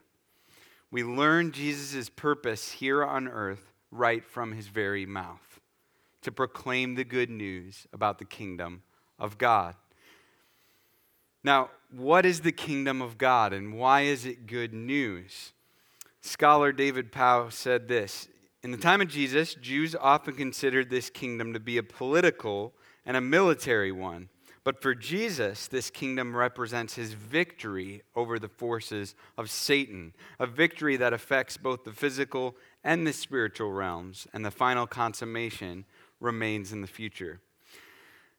We 0.92 1.02
learn 1.02 1.54
Jesus' 1.54 2.10
purpose 2.10 2.74
here 2.74 3.02
on 3.02 3.30
earth 3.30 3.72
right 3.90 4.22
from 4.22 4.52
his 4.52 4.68
very 4.68 5.06
mouth 5.06 5.62
to 6.24 6.32
proclaim 6.32 6.96
the 6.96 7.06
good 7.06 7.30
news 7.30 7.88
about 7.94 8.20
the 8.20 8.26
kingdom 8.26 8.84
of 9.18 9.38
God. 9.38 9.76
Now, 11.42 11.70
what 11.90 12.26
is 12.26 12.42
the 12.42 12.52
kingdom 12.52 13.02
of 13.02 13.18
God 13.18 13.54
and 13.54 13.76
why 13.76 14.02
is 14.02 14.26
it 14.26 14.46
good 14.46 14.74
news? 14.74 15.54
Scholar 16.20 16.74
David 16.74 17.14
Powell 17.14 17.50
said 17.50 17.88
this 17.88 18.28
In 18.62 18.72
the 18.72 18.78
time 18.78 19.00
of 19.00 19.08
Jesus, 19.08 19.56
Jews 19.56 19.96
often 19.96 20.36
considered 20.36 20.90
this 20.90 21.10
kingdom 21.10 21.54
to 21.54 21.62
be 21.62 21.78
a 21.78 21.84
political 21.84 22.74
and 23.06 23.16
a 23.16 23.22
military 23.22 23.94
one. 23.94 24.28
But 24.64 24.82
for 24.82 24.96
Jesus, 24.96 25.68
this 25.68 25.90
kingdom 25.90 26.36
represents 26.36 26.96
his 26.96 27.14
victory 27.14 28.04
over 28.16 28.40
the 28.40 28.48
forces 28.48 29.14
of 29.38 29.52
Satan, 29.52 30.14
a 30.40 30.48
victory 30.48 30.96
that 30.96 31.12
affects 31.12 31.58
both 31.58 31.84
the 31.84 31.92
physical 31.92 32.56
and 32.84 33.06
the 33.06 33.12
spiritual 33.12 33.72
realms, 33.72 34.26
and 34.34 34.46
the 34.46 34.52
final 34.52 34.88
consummation 34.88 35.84
remains 36.22 36.72
in 36.72 36.80
the 36.80 36.88
future. 36.88 37.42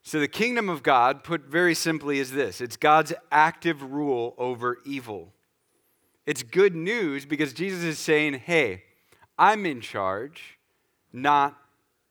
So, 0.01 0.19
the 0.19 0.27
kingdom 0.27 0.69
of 0.69 0.83
God, 0.83 1.23
put 1.23 1.45
very 1.45 1.73
simply, 1.73 2.19
is 2.19 2.31
this 2.31 2.61
it's 2.61 2.77
God's 2.77 3.13
active 3.31 3.81
rule 3.83 4.33
over 4.37 4.77
evil. 4.85 5.31
It's 6.25 6.41
good 6.41 6.75
news 6.75 7.25
because 7.25 7.53
Jesus 7.53 7.83
is 7.83 7.99
saying, 7.99 8.35
hey, 8.45 8.83
I'm 9.37 9.65
in 9.65 9.81
charge, 9.81 10.57
not 11.13 11.55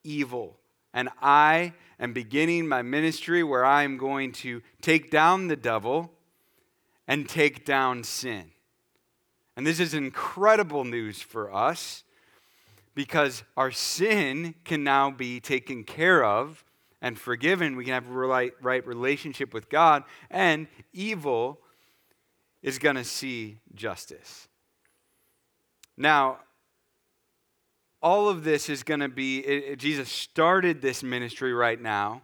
evil. 0.05 0.57
And 0.95 1.11
I 1.21 1.75
am 2.01 2.13
beginning 2.13 2.69
my 2.69 2.81
ministry 2.81 3.43
where 3.43 3.65
I 3.65 3.83
am 3.83 3.99
going 3.99 4.33
to 4.33 4.63
take 4.81 5.11
down 5.11 5.49
the 5.49 5.57
devil 5.57 6.13
and 7.07 7.29
take 7.29 7.67
down 7.67 8.05
sin. 8.05 8.53
And 9.57 9.67
this 9.67 9.81
is 9.81 9.93
incredible 9.93 10.85
news 10.85 11.21
for 11.21 11.53
us 11.53 12.05
because 12.95 13.43
our 13.57 13.71
sin 13.71 14.55
can 14.65 14.85
now 14.85 15.11
be 15.11 15.41
taken 15.41 15.85
care 15.85 16.25
of 16.25 16.65
and 17.03 17.19
forgiven. 17.19 17.77
We 17.77 17.85
can 17.85 17.95
have 17.95 18.09
a 18.09 18.51
right, 18.63 18.87
relationship 18.87 19.53
with 19.53 19.69
God, 19.69 20.05
and 20.31 20.69
evil 20.93 21.59
is 22.63 22.79
going 22.79 22.97
to 22.97 23.05
see 23.05 23.59
justice. 23.75 24.49
Now, 25.97 26.39
all 28.05 28.29
of 28.29 28.45
this 28.45 28.69
is 28.69 28.83
going 28.83 29.01
to 29.01 29.09
be, 29.09 29.39
it, 29.39 29.65
it, 29.65 29.79
Jesus 29.79 30.11
started 30.11 30.83
this 30.83 31.03
ministry 31.03 31.55
right 31.55 31.81
now. 31.81 32.21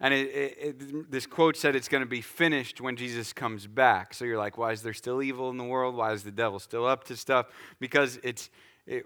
And 0.00 0.14
it, 0.14 1.10
this 1.10 1.26
quote 1.26 1.56
said 1.56 1.74
it's 1.74 1.88
going 1.88 2.04
to 2.04 2.08
be 2.08 2.20
finished 2.20 2.80
when 2.80 2.94
Jesus 2.94 3.32
comes 3.32 3.66
back. 3.66 4.14
So 4.14 4.24
you're 4.24 4.38
like, 4.38 4.56
why 4.56 4.70
is 4.70 4.82
there 4.82 4.94
still 4.94 5.20
evil 5.20 5.50
in 5.50 5.56
the 5.56 5.64
world? 5.64 5.96
Why 5.96 6.12
is 6.12 6.22
the 6.22 6.30
devil 6.30 6.60
still 6.60 6.86
up 6.86 7.02
to 7.04 7.16
stuff? 7.16 7.46
Because 7.80 8.20
it's 8.22 8.48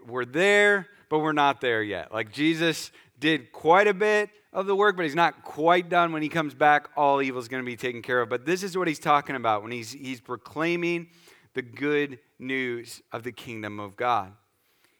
we're 0.05 0.25
there, 0.25 0.87
but 1.09 1.19
we're 1.19 1.33
not 1.33 1.61
there 1.61 1.81
yet. 1.81 2.13
Like 2.13 2.31
Jesus 2.31 2.91
did 3.19 3.51
quite 3.51 3.87
a 3.87 3.93
bit 3.93 4.29
of 4.53 4.67
the 4.67 4.75
work, 4.75 4.95
but 4.95 5.03
he's 5.03 5.15
not 5.15 5.43
quite 5.43 5.89
done. 5.89 6.13
When 6.13 6.21
he 6.21 6.29
comes 6.29 6.53
back, 6.53 6.89
all 6.95 7.23
evil 7.23 7.41
is 7.41 7.47
going 7.47 7.63
to 7.63 7.65
be 7.65 7.75
taken 7.75 8.03
care 8.03 8.21
of. 8.21 8.29
But 8.29 8.45
this 8.45 8.61
is 8.61 8.77
what 8.77 8.87
he's 8.87 8.99
talking 8.99 9.35
about 9.35 9.63
when 9.63 9.71
he's, 9.71 9.91
he's 9.91 10.21
proclaiming 10.21 11.07
the 11.55 11.63
good 11.63 12.19
news 12.37 13.01
of 13.11 13.23
the 13.23 13.31
kingdom 13.31 13.79
of 13.79 13.95
God. 13.97 14.33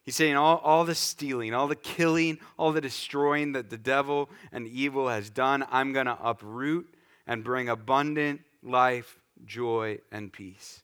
He's 0.04 0.18
saying 0.18 0.36
all, 0.36 0.58
all 0.58 0.84
the 0.84 0.96
stealing, 0.96 1.54
all 1.54 1.68
the 1.68 1.76
killing, 1.76 2.39
all 2.58 2.74
the 2.74 2.82
destroying 2.82 3.54
that 3.54 3.70
the 3.70 3.78
devil 3.78 4.30
and 4.52 4.68
evil 4.68 5.08
has 5.08 5.30
done, 5.30 5.66
I'm 5.72 5.94
going 5.94 6.08
to 6.08 6.18
uproot 6.22 6.94
and 7.26 7.44
bring 7.44 7.70
abundant 7.70 8.42
life, 8.62 9.20
joy, 9.46 10.00
and 10.12 10.32
peace. 10.32 10.84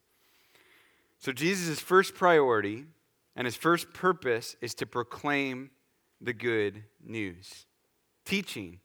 So, 1.18 1.32
Jesus' 1.32 1.80
first 1.80 2.14
priority 2.14 2.86
and 3.36 3.44
his 3.44 3.56
first 3.56 3.92
purpose 3.92 4.56
is 4.62 4.74
to 4.76 4.86
proclaim 4.86 5.70
the 6.20 6.32
good 6.32 6.82
news, 7.04 7.66
teaching. 8.24 8.80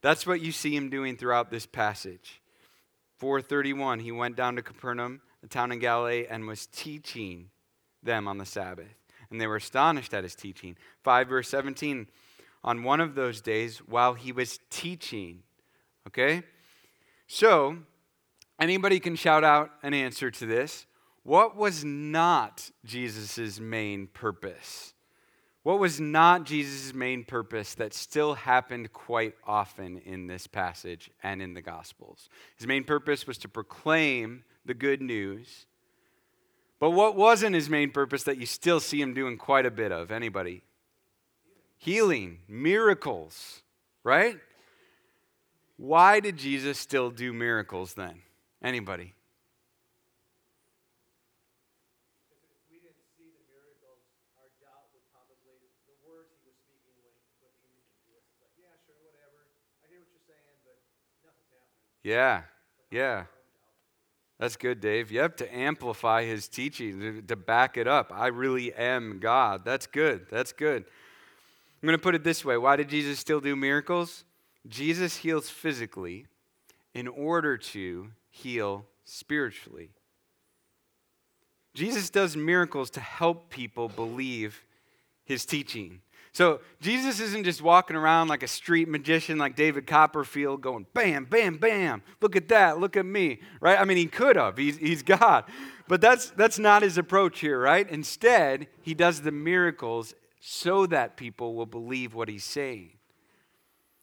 That's 0.00 0.26
what 0.26 0.40
you 0.40 0.52
see 0.52 0.74
him 0.74 0.88
doing 0.88 1.16
throughout 1.16 1.50
this 1.50 1.66
passage. 1.66 2.40
431, 3.18 4.00
he 4.00 4.12
went 4.12 4.36
down 4.36 4.56
to 4.56 4.62
Capernaum, 4.62 5.20
a 5.42 5.46
town 5.46 5.72
in 5.72 5.78
Galilee, 5.78 6.24
and 6.28 6.46
was 6.46 6.66
teaching 6.66 7.50
them 8.02 8.26
on 8.26 8.38
the 8.38 8.46
Sabbath. 8.46 8.99
And 9.30 9.40
they 9.40 9.46
were 9.46 9.56
astonished 9.56 10.14
at 10.14 10.22
his 10.22 10.34
teaching. 10.34 10.76
5 11.02 11.28
verse 11.28 11.48
17 11.48 12.06
on 12.62 12.82
one 12.82 13.00
of 13.00 13.14
those 13.14 13.40
days 13.40 13.78
while 13.78 14.14
he 14.14 14.32
was 14.32 14.58
teaching. 14.70 15.42
Okay? 16.06 16.42
So, 17.26 17.78
anybody 18.60 19.00
can 19.00 19.16
shout 19.16 19.44
out 19.44 19.70
an 19.82 19.94
answer 19.94 20.30
to 20.30 20.46
this. 20.46 20.86
What 21.22 21.56
was 21.56 21.84
not 21.84 22.70
Jesus' 22.84 23.60
main 23.60 24.06
purpose? 24.08 24.94
What 25.62 25.78
was 25.78 26.00
not 26.00 26.44
Jesus' 26.44 26.94
main 26.94 27.24
purpose 27.24 27.74
that 27.74 27.92
still 27.92 28.34
happened 28.34 28.92
quite 28.94 29.34
often 29.46 29.98
in 29.98 30.26
this 30.26 30.46
passage 30.46 31.10
and 31.22 31.42
in 31.42 31.52
the 31.52 31.60
Gospels? 31.60 32.30
His 32.56 32.66
main 32.66 32.84
purpose 32.84 33.26
was 33.26 33.36
to 33.38 33.48
proclaim 33.48 34.44
the 34.64 34.72
good 34.72 35.02
news. 35.02 35.66
But 36.80 36.90
what 36.90 37.14
wasn't 37.14 37.54
his 37.54 37.68
main 37.68 37.90
purpose 37.90 38.22
that 38.24 38.38
you 38.38 38.46
still 38.46 38.80
see 38.80 39.00
him 39.00 39.12
doing 39.12 39.36
quite 39.36 39.66
a 39.66 39.70
bit 39.70 39.92
of? 39.92 40.10
Anybody? 40.10 40.62
Healing, 41.76 42.38
miracles, 42.48 43.60
right? 44.02 44.38
Why 45.76 46.20
did 46.20 46.38
Jesus 46.38 46.78
still 46.78 47.10
do 47.10 47.32
miracles 47.32 47.94
then? 47.94 48.22
Anybody? 48.62 49.14
Yeah, 62.02 62.42
yeah. 62.90 63.24
That's 64.40 64.56
good, 64.56 64.80
Dave. 64.80 65.12
You 65.12 65.20
have 65.20 65.36
to 65.36 65.54
amplify 65.54 66.24
his 66.24 66.48
teaching 66.48 67.24
to 67.28 67.36
back 67.36 67.76
it 67.76 67.86
up. 67.86 68.10
I 68.10 68.28
really 68.28 68.72
am 68.72 69.18
God. 69.20 69.66
That's 69.66 69.86
good. 69.86 70.28
That's 70.30 70.54
good. 70.54 70.82
I'm 70.82 71.86
going 71.86 71.98
to 71.98 72.02
put 72.02 72.14
it 72.14 72.24
this 72.24 72.42
way 72.42 72.56
Why 72.56 72.76
did 72.76 72.88
Jesus 72.88 73.18
still 73.18 73.40
do 73.40 73.54
miracles? 73.54 74.24
Jesus 74.66 75.16
heals 75.16 75.50
physically 75.50 76.26
in 76.94 77.06
order 77.06 77.58
to 77.58 78.08
heal 78.30 78.86
spiritually. 79.04 79.90
Jesus 81.74 82.08
does 82.08 82.34
miracles 82.34 82.88
to 82.92 83.00
help 83.00 83.50
people 83.50 83.90
believe 83.90 84.64
his 85.24 85.44
teaching. 85.44 86.00
So 86.32 86.60
Jesus 86.80 87.18
isn't 87.18 87.44
just 87.44 87.60
walking 87.60 87.96
around 87.96 88.28
like 88.28 88.42
a 88.42 88.48
street 88.48 88.88
magician 88.88 89.36
like 89.36 89.56
David 89.56 89.86
Copperfield 89.86 90.60
going 90.60 90.86
bam, 90.94 91.24
bam, 91.24 91.56
bam. 91.56 92.02
Look 92.20 92.36
at 92.36 92.48
that. 92.48 92.78
Look 92.78 92.96
at 92.96 93.04
me. 93.04 93.40
Right? 93.60 93.78
I 93.80 93.84
mean, 93.84 93.96
he 93.96 94.06
could 94.06 94.36
have. 94.36 94.56
He's, 94.56 94.76
he's 94.76 95.02
God. 95.02 95.44
But 95.88 96.00
that's, 96.00 96.30
that's 96.30 96.58
not 96.58 96.82
his 96.82 96.98
approach 96.98 97.40
here, 97.40 97.60
right? 97.60 97.88
Instead, 97.90 98.68
he 98.82 98.94
does 98.94 99.22
the 99.22 99.32
miracles 99.32 100.14
so 100.40 100.86
that 100.86 101.16
people 101.16 101.54
will 101.54 101.66
believe 101.66 102.14
what 102.14 102.28
he's 102.28 102.44
saying. 102.44 102.92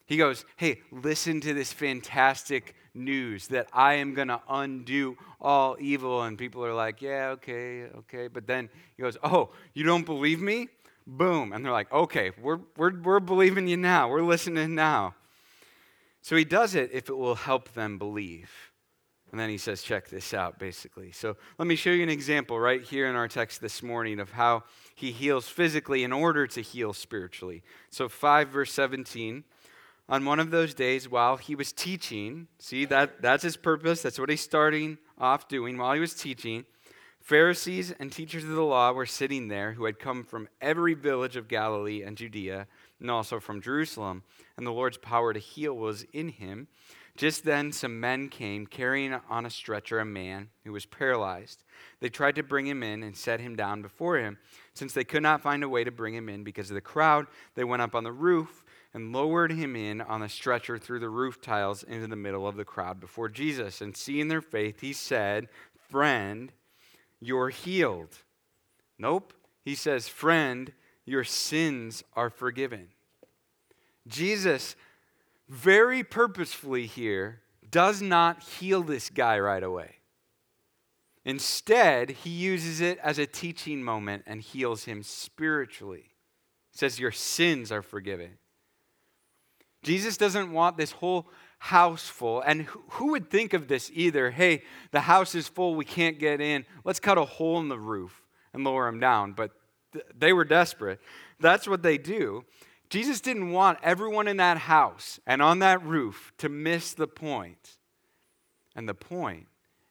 He 0.05 0.17
goes, 0.17 0.45
Hey, 0.55 0.81
listen 0.91 1.41
to 1.41 1.53
this 1.53 1.73
fantastic 1.73 2.75
news 2.93 3.47
that 3.47 3.67
I 3.73 3.95
am 3.95 4.13
going 4.13 4.29
to 4.29 4.41
undo 4.49 5.17
all 5.39 5.75
evil. 5.79 6.23
And 6.23 6.37
people 6.37 6.65
are 6.65 6.73
like, 6.73 7.01
Yeah, 7.01 7.29
okay, 7.31 7.83
okay. 7.83 8.27
But 8.27 8.47
then 8.47 8.69
he 8.95 9.03
goes, 9.03 9.17
Oh, 9.23 9.51
you 9.73 9.83
don't 9.83 10.05
believe 10.05 10.41
me? 10.41 10.69
Boom. 11.09 11.53
And 11.53 11.63
they're 11.63 11.71
like, 11.71 11.91
okay, 11.91 12.31
we're, 12.41 12.59
we're, 12.75 12.99
we're 13.01 13.21
believing 13.21 13.67
you 13.67 13.77
now. 13.77 14.09
We're 14.09 14.21
listening 14.21 14.75
now. 14.75 15.15
So 16.21 16.35
he 16.35 16.43
does 16.43 16.75
it 16.75 16.89
if 16.91 17.07
it 17.07 17.17
will 17.17 17.35
help 17.35 17.73
them 17.73 17.97
believe. 17.97 18.51
And 19.31 19.39
then 19.39 19.49
he 19.49 19.57
says, 19.57 19.81
check 19.81 20.09
this 20.09 20.33
out, 20.33 20.59
basically. 20.59 21.13
So 21.13 21.37
let 21.57 21.67
me 21.67 21.77
show 21.77 21.91
you 21.91 22.03
an 22.03 22.09
example 22.09 22.59
right 22.59 22.81
here 22.81 23.07
in 23.07 23.15
our 23.15 23.29
text 23.29 23.61
this 23.61 23.81
morning 23.81 24.19
of 24.19 24.31
how 24.31 24.63
he 24.95 25.11
heals 25.11 25.47
physically 25.47 26.03
in 26.03 26.11
order 26.11 26.45
to 26.47 26.61
heal 26.61 26.91
spiritually. 26.91 27.63
So 27.89 28.09
5 28.09 28.49
verse 28.49 28.73
17. 28.73 29.45
On 30.09 30.25
one 30.25 30.39
of 30.39 30.51
those 30.51 30.73
days 30.73 31.09
while 31.09 31.37
he 31.37 31.55
was 31.55 31.71
teaching, 31.71 32.47
see 32.59 32.85
that 32.85 33.21
that's 33.21 33.43
his 33.43 33.57
purpose, 33.57 34.01
that's 34.01 34.19
what 34.19 34.29
he's 34.29 34.41
starting 34.41 34.97
off 35.17 35.47
doing 35.47 35.77
while 35.77 35.93
he 35.93 35.99
was 35.99 36.13
teaching. 36.13 36.65
Pharisees 37.27 37.93
and 37.99 38.09
teachers 38.09 38.45
of 38.45 38.51
the 38.51 38.61
law 38.61 38.93
were 38.93 39.05
sitting 39.05 39.49
there 39.49 39.73
who 39.73 39.83
had 39.83 39.99
come 39.99 40.23
from 40.23 40.47
every 40.61 40.93
village 40.93 41.35
of 41.35 41.49
Galilee 41.49 42.01
and 42.01 42.15
Judea, 42.15 42.67
and 43.01 43.11
also 43.11 43.41
from 43.41 43.59
Jerusalem, 43.59 44.23
and 44.55 44.65
the 44.65 44.71
Lord's 44.71 44.97
power 44.97 45.33
to 45.33 45.39
heal 45.39 45.75
was 45.75 46.05
in 46.13 46.29
him. 46.29 46.69
Just 47.17 47.43
then, 47.43 47.73
some 47.73 47.99
men 47.99 48.29
came 48.29 48.65
carrying 48.65 49.13
on 49.29 49.45
a 49.45 49.49
stretcher 49.49 49.99
a 49.99 50.05
man 50.05 50.51
who 50.63 50.71
was 50.71 50.85
paralyzed. 50.85 51.65
They 51.99 52.07
tried 52.07 52.35
to 52.35 52.43
bring 52.43 52.65
him 52.65 52.81
in 52.81 53.03
and 53.03 53.13
set 53.13 53.41
him 53.41 53.57
down 53.57 53.81
before 53.81 54.17
him. 54.17 54.37
Since 54.73 54.93
they 54.93 55.03
could 55.03 55.23
not 55.23 55.41
find 55.41 55.65
a 55.65 55.69
way 55.69 55.83
to 55.83 55.91
bring 55.91 56.13
him 56.13 56.29
in 56.29 56.45
because 56.45 56.71
of 56.71 56.75
the 56.75 56.81
crowd, 56.81 57.27
they 57.55 57.65
went 57.65 57.81
up 57.81 57.93
on 57.93 58.05
the 58.05 58.13
roof 58.13 58.63
and 58.93 59.11
lowered 59.11 59.51
him 59.51 59.75
in 59.75 59.99
on 59.99 60.21
the 60.21 60.29
stretcher 60.29 60.77
through 60.77 60.99
the 60.99 61.09
roof 61.09 61.41
tiles 61.41 61.83
into 61.83 62.07
the 62.07 62.15
middle 62.15 62.47
of 62.47 62.55
the 62.55 62.63
crowd 62.63 63.01
before 63.01 63.27
Jesus. 63.27 63.81
And 63.81 63.97
seeing 63.97 64.29
their 64.29 64.39
faith, 64.39 64.79
he 64.79 64.93
said, 64.93 65.49
Friend, 65.89 66.53
you're 67.19 67.49
healed. 67.49 68.17
Nope. 68.97 69.33
He 69.63 69.75
says, 69.75 70.07
Friend, 70.07 70.71
your 71.05 71.23
sins 71.23 72.03
are 72.13 72.29
forgiven. 72.29 72.89
Jesus, 74.07 74.75
very 75.49 76.03
purposefully 76.03 76.85
here, 76.85 77.41
does 77.69 78.01
not 78.01 78.43
heal 78.43 78.83
this 78.83 79.09
guy 79.09 79.39
right 79.39 79.63
away. 79.63 79.95
Instead, 81.25 82.11
he 82.11 82.29
uses 82.29 82.79
it 82.79 82.97
as 82.99 83.19
a 83.19 83.25
teaching 83.25 83.83
moment 83.83 84.23
and 84.25 84.41
heals 84.41 84.85
him 84.85 85.03
spiritually. 85.03 86.11
He 86.71 86.77
says, 86.77 86.99
Your 86.99 87.11
sins 87.11 87.71
are 87.71 87.81
forgiven. 87.81 88.37
Jesus 89.83 90.15
doesn't 90.15 90.51
want 90.51 90.77
this 90.77 90.91
whole 90.91 91.29
house 91.59 92.07
full. 92.07 92.41
And 92.41 92.63
who 92.91 93.11
would 93.11 93.29
think 93.29 93.53
of 93.53 93.67
this 93.67 93.91
either? 93.93 94.31
Hey, 94.31 94.63
the 94.91 95.01
house 95.01 95.35
is 95.35 95.47
full, 95.47 95.75
we 95.75 95.85
can't 95.85 96.19
get 96.19 96.41
in. 96.41 96.65
Let's 96.83 96.99
cut 96.99 97.17
a 97.17 97.25
hole 97.25 97.59
in 97.59 97.69
the 97.69 97.79
roof 97.79 98.21
and 98.53 98.63
lower 98.63 98.85
them 98.85 98.99
down. 98.99 99.33
But 99.33 99.51
th- 99.93 100.05
they 100.17 100.33
were 100.33 100.45
desperate. 100.45 100.99
That's 101.39 101.67
what 101.67 101.83
they 101.83 101.97
do. 101.97 102.45
Jesus 102.89 103.19
didn't 103.19 103.51
want 103.51 103.79
everyone 103.83 104.27
in 104.27 104.37
that 104.37 104.57
house 104.57 105.19
and 105.27 105.41
on 105.41 105.59
that 105.59 105.83
roof 105.83 106.31
to 106.37 106.47
miss 106.47 106.93
the 106.93 107.07
point. 107.07 107.77
And 108.75 108.87
the 108.87 108.93
point 108.93 109.47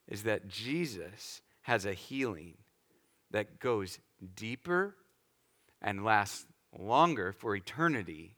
is 0.08 0.22
that 0.22 0.48
Jesus 0.48 1.42
has 1.62 1.84
a 1.84 1.92
healing 1.92 2.54
that 3.32 3.58
goes 3.58 3.98
deeper 4.34 4.94
and 5.82 6.04
lasts 6.04 6.46
longer 6.78 7.32
for 7.32 7.54
eternity 7.54 8.36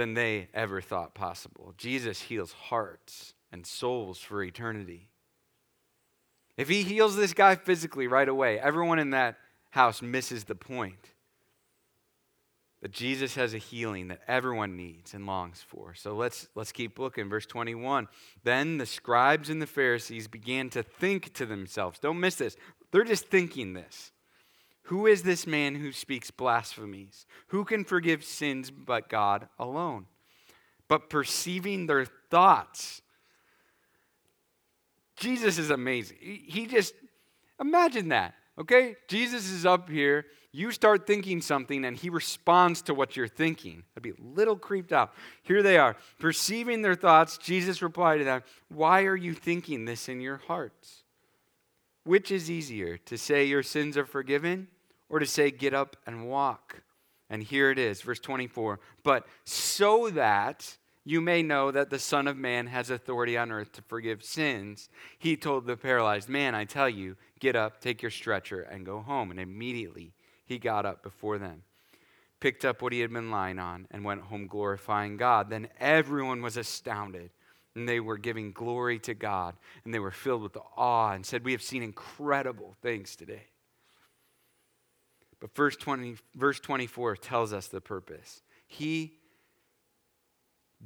than 0.00 0.14
they 0.14 0.48
ever 0.54 0.80
thought 0.80 1.14
possible. 1.14 1.74
Jesus 1.76 2.22
heals 2.22 2.52
hearts 2.52 3.34
and 3.52 3.66
souls 3.66 4.18
for 4.18 4.42
eternity. 4.42 5.10
If 6.56 6.70
he 6.70 6.84
heals 6.84 7.16
this 7.16 7.34
guy 7.34 7.54
physically 7.54 8.06
right 8.06 8.26
away, 8.26 8.58
everyone 8.58 8.98
in 8.98 9.10
that 9.10 9.36
house 9.68 10.00
misses 10.00 10.44
the 10.44 10.54
point 10.54 11.10
that 12.80 12.92
Jesus 12.92 13.34
has 13.34 13.52
a 13.52 13.58
healing 13.58 14.08
that 14.08 14.22
everyone 14.26 14.74
needs 14.74 15.12
and 15.12 15.26
longs 15.26 15.62
for. 15.68 15.92
So 15.92 16.14
let's 16.14 16.48
let's 16.54 16.72
keep 16.72 16.98
looking 16.98 17.28
verse 17.28 17.44
21. 17.44 18.08
Then 18.42 18.78
the 18.78 18.86
scribes 18.86 19.50
and 19.50 19.60
the 19.60 19.66
Pharisees 19.66 20.28
began 20.28 20.70
to 20.70 20.82
think 20.82 21.34
to 21.34 21.44
themselves. 21.44 21.98
Don't 21.98 22.20
miss 22.20 22.36
this. 22.36 22.56
They're 22.90 23.04
just 23.04 23.26
thinking 23.26 23.74
this. 23.74 24.12
Who 24.90 25.06
is 25.06 25.22
this 25.22 25.46
man 25.46 25.76
who 25.76 25.92
speaks 25.92 26.32
blasphemies? 26.32 27.24
Who 27.48 27.64
can 27.64 27.84
forgive 27.84 28.24
sins 28.24 28.72
but 28.72 29.08
God 29.08 29.48
alone? 29.56 30.06
But 30.88 31.08
perceiving 31.08 31.86
their 31.86 32.06
thoughts. 32.28 33.00
Jesus 35.14 35.58
is 35.58 35.70
amazing. 35.70 36.16
He 36.20 36.66
just, 36.66 36.92
imagine 37.60 38.08
that, 38.08 38.34
okay? 38.58 38.96
Jesus 39.06 39.48
is 39.48 39.64
up 39.64 39.88
here. 39.88 40.26
You 40.50 40.72
start 40.72 41.06
thinking 41.06 41.40
something 41.40 41.84
and 41.84 41.96
he 41.96 42.10
responds 42.10 42.82
to 42.82 42.92
what 42.92 43.16
you're 43.16 43.28
thinking. 43.28 43.84
I'd 43.96 44.02
be 44.02 44.10
a 44.10 44.14
little 44.20 44.56
creeped 44.56 44.92
out. 44.92 45.12
Here 45.44 45.62
they 45.62 45.78
are. 45.78 45.94
Perceiving 46.18 46.82
their 46.82 46.96
thoughts, 46.96 47.38
Jesus 47.38 47.80
replied 47.80 48.18
to 48.18 48.24
them, 48.24 48.42
Why 48.68 49.04
are 49.04 49.14
you 49.14 49.34
thinking 49.34 49.84
this 49.84 50.08
in 50.08 50.20
your 50.20 50.38
hearts? 50.48 51.04
Which 52.02 52.32
is 52.32 52.50
easier, 52.50 52.98
to 52.98 53.16
say 53.16 53.44
your 53.44 53.62
sins 53.62 53.96
are 53.96 54.04
forgiven 54.04 54.66
or 55.10 55.18
to 55.18 55.26
say, 55.26 55.50
get 55.50 55.74
up 55.74 55.96
and 56.06 56.28
walk. 56.28 56.82
And 57.28 57.42
here 57.42 57.70
it 57.70 57.78
is, 57.78 58.00
verse 58.00 58.20
24. 58.20 58.80
But 59.02 59.26
so 59.44 60.08
that 60.10 60.78
you 61.04 61.20
may 61.20 61.42
know 61.42 61.70
that 61.70 61.90
the 61.90 61.98
Son 61.98 62.28
of 62.28 62.36
Man 62.36 62.68
has 62.68 62.90
authority 62.90 63.36
on 63.36 63.50
earth 63.50 63.72
to 63.72 63.82
forgive 63.82 64.22
sins, 64.22 64.88
he 65.18 65.36
told 65.36 65.66
the 65.66 65.76
paralyzed 65.76 66.28
man, 66.28 66.54
I 66.54 66.64
tell 66.64 66.88
you, 66.88 67.16
get 67.38 67.56
up, 67.56 67.80
take 67.80 68.02
your 68.02 68.10
stretcher, 68.10 68.62
and 68.62 68.86
go 68.86 69.00
home. 69.00 69.30
And 69.30 69.40
immediately 69.40 70.12
he 70.46 70.58
got 70.58 70.86
up 70.86 71.02
before 71.02 71.38
them, 71.38 71.62
picked 72.38 72.64
up 72.64 72.82
what 72.82 72.92
he 72.92 73.00
had 73.00 73.12
been 73.12 73.30
lying 73.30 73.58
on, 73.58 73.86
and 73.90 74.04
went 74.04 74.22
home 74.22 74.46
glorifying 74.46 75.16
God. 75.16 75.50
Then 75.50 75.68
everyone 75.78 76.42
was 76.42 76.56
astounded. 76.56 77.30
And 77.76 77.88
they 77.88 78.00
were 78.00 78.18
giving 78.18 78.50
glory 78.50 78.98
to 78.98 79.14
God, 79.14 79.54
and 79.84 79.94
they 79.94 80.00
were 80.00 80.10
filled 80.10 80.42
with 80.42 80.56
awe 80.76 81.12
and 81.12 81.24
said, 81.24 81.44
We 81.44 81.52
have 81.52 81.62
seen 81.62 81.84
incredible 81.84 82.74
things 82.82 83.14
today. 83.14 83.44
But 85.40 85.54
verse, 85.54 85.76
20, 85.76 86.16
verse 86.34 86.60
24 86.60 87.16
tells 87.16 87.52
us 87.52 87.68
the 87.68 87.80
purpose. 87.80 88.42
He 88.66 89.14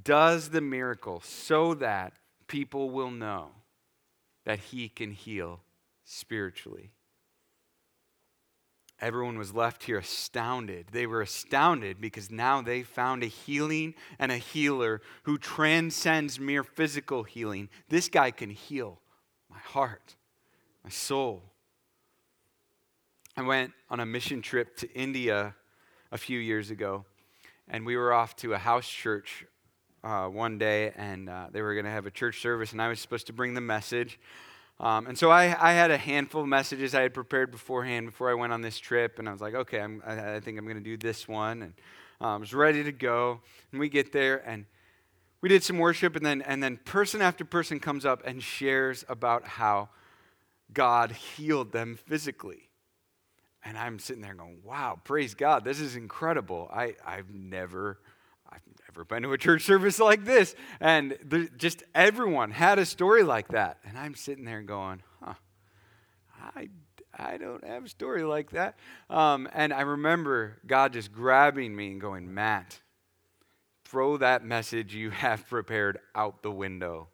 does 0.01 0.51
the 0.51 0.61
miracle 0.61 1.21
so 1.21 1.75
that 1.75 2.15
people 2.47 2.91
will 2.91 3.11
know 3.11 3.49
that 4.45 4.59
he 4.59 4.89
can 4.89 5.11
heal 5.11 5.61
spiritually. 6.05 6.93
Everyone 9.01 9.37
was 9.39 9.53
left 9.53 9.85
here 9.85 9.99
astounded. 9.99 10.87
They 10.93 11.07
were 11.07 11.21
astounded 11.21 12.01
because 12.01 12.31
now 12.31 12.63
they 12.63 12.83
found 12.83 13.23
a 13.23 13.27
healing 13.27 13.95
and 14.19 14.31
a 14.31 14.37
healer 14.37 15.03
who 15.25 15.37
transcends 15.37 16.39
mere 16.39 16.63
physical 16.63 17.25
healing. 17.25 17.69
This 17.89 18.09
guy 18.09 18.31
can 18.31 18.51
heal 18.51 19.01
my 19.51 19.59
heart, 19.59 20.17
my 20.83 20.91
soul. 20.91 21.54
I 23.37 23.43
went 23.43 23.73
on 23.91 23.99
a 23.99 24.07
mission 24.07 24.43
trip 24.43 24.77
to 24.77 24.93
India 24.93 25.57
a 26.13 26.19
few 26.19 26.39
years 26.39 26.71
ago, 26.71 27.05
and 27.67 27.85
we 27.85 27.97
were 27.97 28.13
off 28.13 28.37
to 28.37 28.55
a 28.55 28.59
house 28.59 28.89
church 28.89 29.45
uh, 30.05 30.27
one 30.27 30.57
day, 30.57 30.93
and 30.95 31.29
uh, 31.29 31.49
they 31.51 31.61
were 31.61 31.75
going 31.75 31.85
to 31.85 31.91
have 31.91 32.07
a 32.07 32.13
church 32.13 32.41
service, 32.41 32.71
and 32.71 32.81
I 32.81 32.87
was 32.87 33.01
supposed 33.01 33.27
to 33.27 33.33
bring 33.33 33.55
the 33.55 33.61
message. 33.61 34.21
Um, 34.79 35.09
and 35.09 35.19
so 35.19 35.33
I, 35.33 35.47
I, 35.61 35.73
had 35.73 35.91
a 35.91 35.97
handful 35.97 36.43
of 36.43 36.49
messages 36.49 36.95
I 36.95 37.03
had 37.03 37.13
prepared 37.13 37.51
beforehand 37.51 38.07
before 38.07 38.31
I 38.31 38.35
went 38.35 38.53
on 38.53 38.63
this 38.63 38.79
trip, 38.79 39.19
and 39.19 39.29
I 39.29 39.33
was 39.33 39.41
like, 39.41 39.55
okay, 39.55 39.81
I'm, 39.81 40.01
I, 40.07 40.39
think 40.39 40.57
I'm 40.57 40.65
going 40.65 40.77
to 40.77 40.83
do 40.83 40.97
this 40.97 41.27
one, 41.27 41.63
and 41.63 41.75
um, 42.21 42.29
I 42.29 42.37
was 42.37 42.55
ready 42.55 42.85
to 42.85 42.93
go. 42.93 43.41
And 43.73 43.81
we 43.81 43.89
get 43.89 44.13
there, 44.13 44.49
and 44.49 44.65
we 45.41 45.49
did 45.49 45.65
some 45.65 45.79
worship, 45.79 46.15
and 46.15 46.25
then 46.25 46.41
and 46.43 46.63
then 46.63 46.77
person 46.77 47.21
after 47.21 47.45
person 47.45 47.81
comes 47.81 48.05
up 48.05 48.23
and 48.25 48.41
shares 48.41 49.05
about 49.09 49.45
how 49.45 49.89
God 50.73 51.11
healed 51.11 51.73
them 51.73 51.97
physically. 51.97 52.69
And 53.65 53.79
I'm 53.79 53.99
sitting 53.99 54.23
there 54.23 54.35
going, 54.35 54.59
wow, 54.63 55.01
praise 55.03 55.35
God, 55.35 55.65
this 55.65 55.81
is 55.81 55.97
incredible. 55.97 56.71
I, 56.73 56.95
I've 57.05 57.33
never 57.33 57.99
I've 58.55 58.63
never 58.89 59.05
been 59.05 59.23
to 59.25 59.33
a 59.33 59.39
church 59.39 59.63
service 59.67 59.99
like 59.99 60.25
this. 60.25 60.55
And 60.81 61.19
the, 61.25 61.49
just 61.57 61.83
everyone 61.95 62.51
had 62.51 62.79
a 62.79 62.87
story 62.87 63.23
like 63.23 63.49
that. 63.49 63.79
And 63.85 63.99
I'm 63.99 64.15
sitting 64.15 64.45
there 64.45 64.63
going, 64.63 65.03
huh, 65.21 65.35
I, 66.55 66.69
I 67.19 67.37
don't 67.37 67.65
have 67.65 67.85
a 67.85 67.89
story 67.89 68.23
like 68.23 68.51
that. 68.51 68.77
Um, 69.11 69.49
and 69.53 69.73
I 69.73 69.83
remember 69.83 70.59
God 70.67 70.93
just 70.93 71.13
grabbing 71.13 71.75
me 71.75 71.93
and 71.93 72.01
going, 72.01 72.33
Matt, 72.33 72.81
throw 73.85 74.17
that 74.19 74.45
message 74.45 74.95
you 74.95 75.11
have 75.11 75.49
prepared 75.49 75.99
out 76.15 76.43
the 76.43 76.53
window 76.53 77.09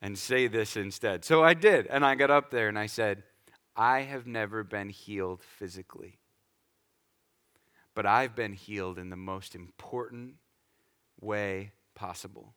and 0.00 0.16
say 0.16 0.46
this 0.46 0.76
instead. 0.76 1.24
So 1.24 1.42
I 1.42 1.54
did. 1.54 1.86
And 1.88 2.04
I 2.04 2.14
got 2.14 2.30
up 2.30 2.50
there 2.50 2.68
and 2.68 2.78
I 2.78 2.86
said, 2.86 3.24
I 3.78 4.00
have 4.00 4.26
never 4.26 4.64
been 4.64 4.88
healed 4.88 5.40
physically, 5.40 6.18
but 7.94 8.06
I've 8.06 8.34
been 8.34 8.52
healed 8.52 8.98
in 8.98 9.08
the 9.08 9.16
most 9.16 9.54
important 9.54 10.34
way 11.20 11.70
possible. 11.94 12.54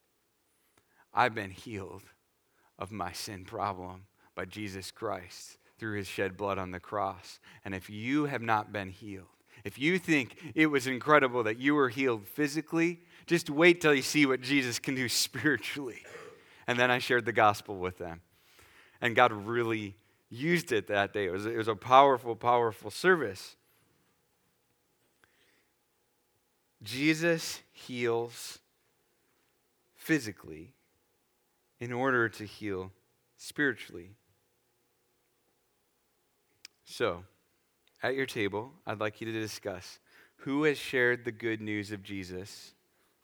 I've 1.13 1.35
been 1.35 1.51
healed 1.51 2.01
of 2.79 2.91
my 2.91 3.11
sin 3.11 3.45
problem 3.45 4.05
by 4.33 4.45
Jesus 4.45 4.89
Christ 4.89 5.59
through 5.77 5.97
his 5.97 6.07
shed 6.07 6.35
blood 6.35 6.57
on 6.57 6.71
the 6.71 6.79
cross. 6.79 7.39
And 7.63 7.75
if 7.75 7.87
you 7.87 8.25
have 8.25 8.41
not 8.41 8.73
been 8.73 8.89
healed, 8.89 9.27
if 9.63 9.77
you 9.77 9.99
think 9.99 10.35
it 10.55 10.67
was 10.67 10.87
incredible 10.87 11.43
that 11.43 11.59
you 11.59 11.75
were 11.75 11.89
healed 11.89 12.27
physically, 12.27 12.99
just 13.27 13.47
wait 13.47 13.79
till 13.79 13.93
you 13.93 14.01
see 14.01 14.25
what 14.25 14.41
Jesus 14.41 14.79
can 14.79 14.95
do 14.95 15.07
spiritually. 15.09 16.01
And 16.65 16.79
then 16.79 16.89
I 16.89 16.97
shared 16.97 17.25
the 17.25 17.31
gospel 17.31 17.77
with 17.77 17.99
them. 17.99 18.21
And 19.01 19.15
God 19.15 19.31
really 19.31 19.95
used 20.31 20.71
it 20.71 20.87
that 20.87 21.13
day. 21.13 21.25
It 21.25 21.31
was, 21.31 21.45
it 21.45 21.57
was 21.57 21.67
a 21.67 21.75
powerful, 21.75 22.35
powerful 22.35 22.89
service. 22.89 23.57
Jesus 26.81 27.61
heals 27.71 28.59
physically 29.93 30.73
in 31.79 31.91
order 31.91 32.29
to 32.29 32.45
heal 32.45 32.91
spiritually. 33.37 34.11
So, 36.85 37.23
at 38.01 38.15
your 38.15 38.25
table, 38.25 38.71
I'd 38.87 38.99
like 38.99 39.21
you 39.21 39.31
to 39.31 39.39
discuss 39.39 39.99
who 40.37 40.63
has 40.63 40.77
shared 40.77 41.23
the 41.23 41.31
good 41.31 41.61
news 41.61 41.91
of 41.91 42.01
Jesus 42.01 42.73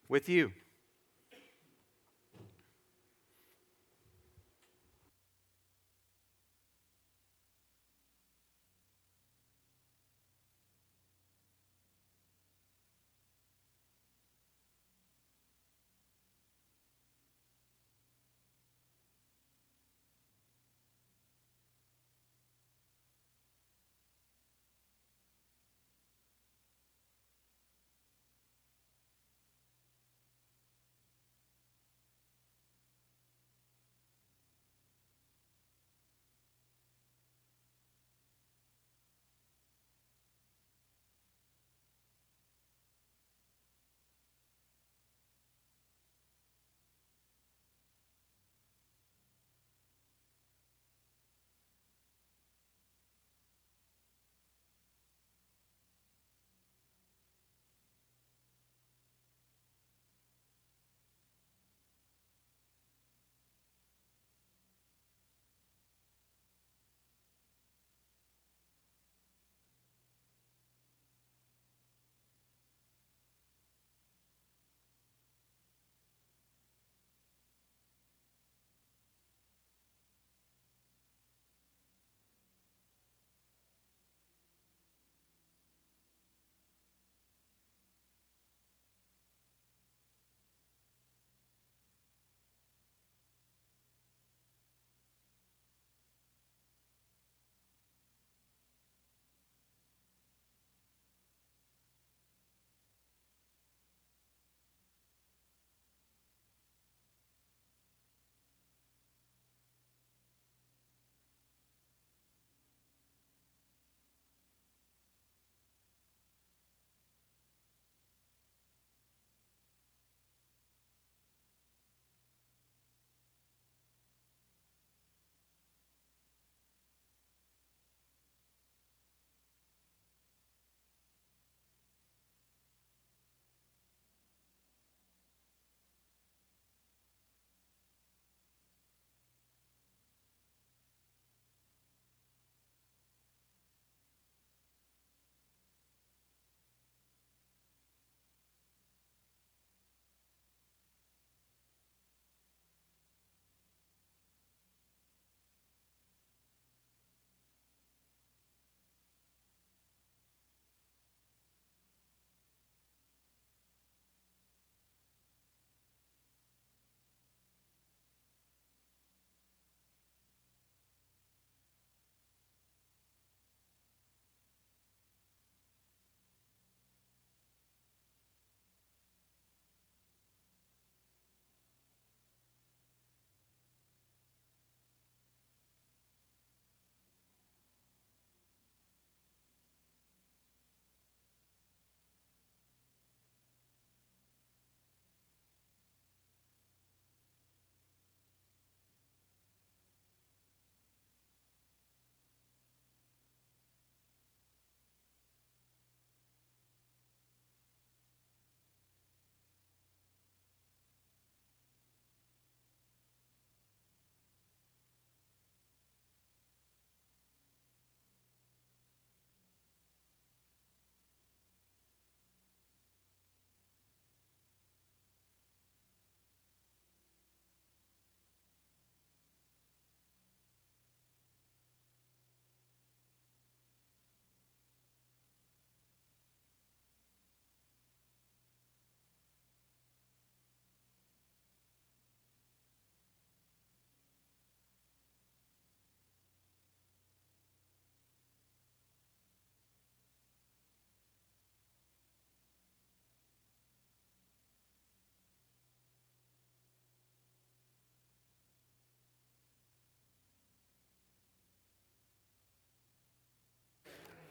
with 0.08 0.30
you. 0.30 0.52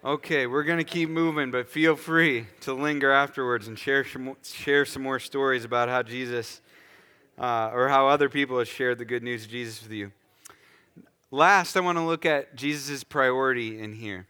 Okay, 0.06 0.46
we're 0.46 0.62
going 0.62 0.78
to 0.78 0.84
keep 0.84 1.10
moving, 1.10 1.50
but 1.50 1.68
feel 1.68 1.96
free 1.96 2.46
to 2.60 2.72
linger 2.72 3.10
afterwards 3.10 3.66
and 3.66 3.76
share 3.76 4.04
some, 4.04 4.36
share 4.40 4.84
some 4.84 5.02
more 5.02 5.18
stories 5.18 5.64
about 5.64 5.88
how 5.88 6.00
Jesus 6.04 6.60
uh, 7.36 7.72
or 7.74 7.88
how 7.88 8.06
other 8.06 8.28
people 8.28 8.56
have 8.58 8.68
shared 8.68 8.98
the 8.98 9.04
good 9.04 9.24
news 9.24 9.46
of 9.46 9.50
Jesus 9.50 9.82
with 9.82 9.90
you. 9.90 10.12
Last, 11.32 11.76
I 11.76 11.80
want 11.80 11.98
to 11.98 12.04
look 12.04 12.24
at 12.24 12.54
Jesus' 12.54 13.02
priority 13.02 13.80
in 13.80 13.94
here. 13.94 14.28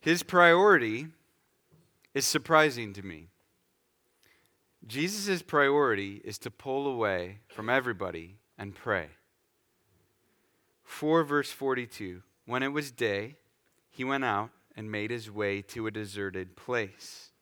His 0.00 0.24
priority 0.24 1.06
is 2.12 2.26
surprising 2.26 2.92
to 2.94 3.02
me. 3.02 3.28
Jesus' 4.84 5.42
priority 5.42 6.20
is 6.24 6.38
to 6.38 6.50
pull 6.50 6.88
away 6.88 7.38
from 7.46 7.70
everybody 7.70 8.38
and 8.58 8.74
pray. 8.74 9.10
4 10.82 11.22
verse 11.22 11.52
42 11.52 12.22
When 12.46 12.64
it 12.64 12.72
was 12.72 12.90
day, 12.90 13.36
he 13.92 14.02
went 14.02 14.24
out 14.24 14.50
and 14.78 14.92
made 14.92 15.10
his 15.10 15.28
way 15.28 15.60
to 15.60 15.88
a 15.88 15.90
deserted 15.90 16.54
place. 16.54 17.32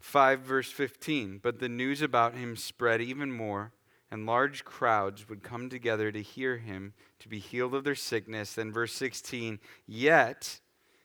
5 0.00 0.40
verse 0.40 0.68
15 0.68 1.38
But 1.40 1.60
the 1.60 1.68
news 1.68 2.02
about 2.02 2.34
him 2.34 2.56
spread 2.56 3.00
even 3.00 3.30
more, 3.30 3.72
and 4.10 4.26
large 4.26 4.64
crowds 4.64 5.28
would 5.28 5.44
come 5.44 5.70
together 5.70 6.10
to 6.10 6.20
hear 6.20 6.58
him 6.58 6.92
to 7.20 7.28
be 7.28 7.38
healed 7.38 7.72
of 7.72 7.84
their 7.84 7.94
sickness. 7.94 8.54
Then 8.54 8.72
verse 8.72 8.92
16 8.94 9.60
Yet 9.86 10.58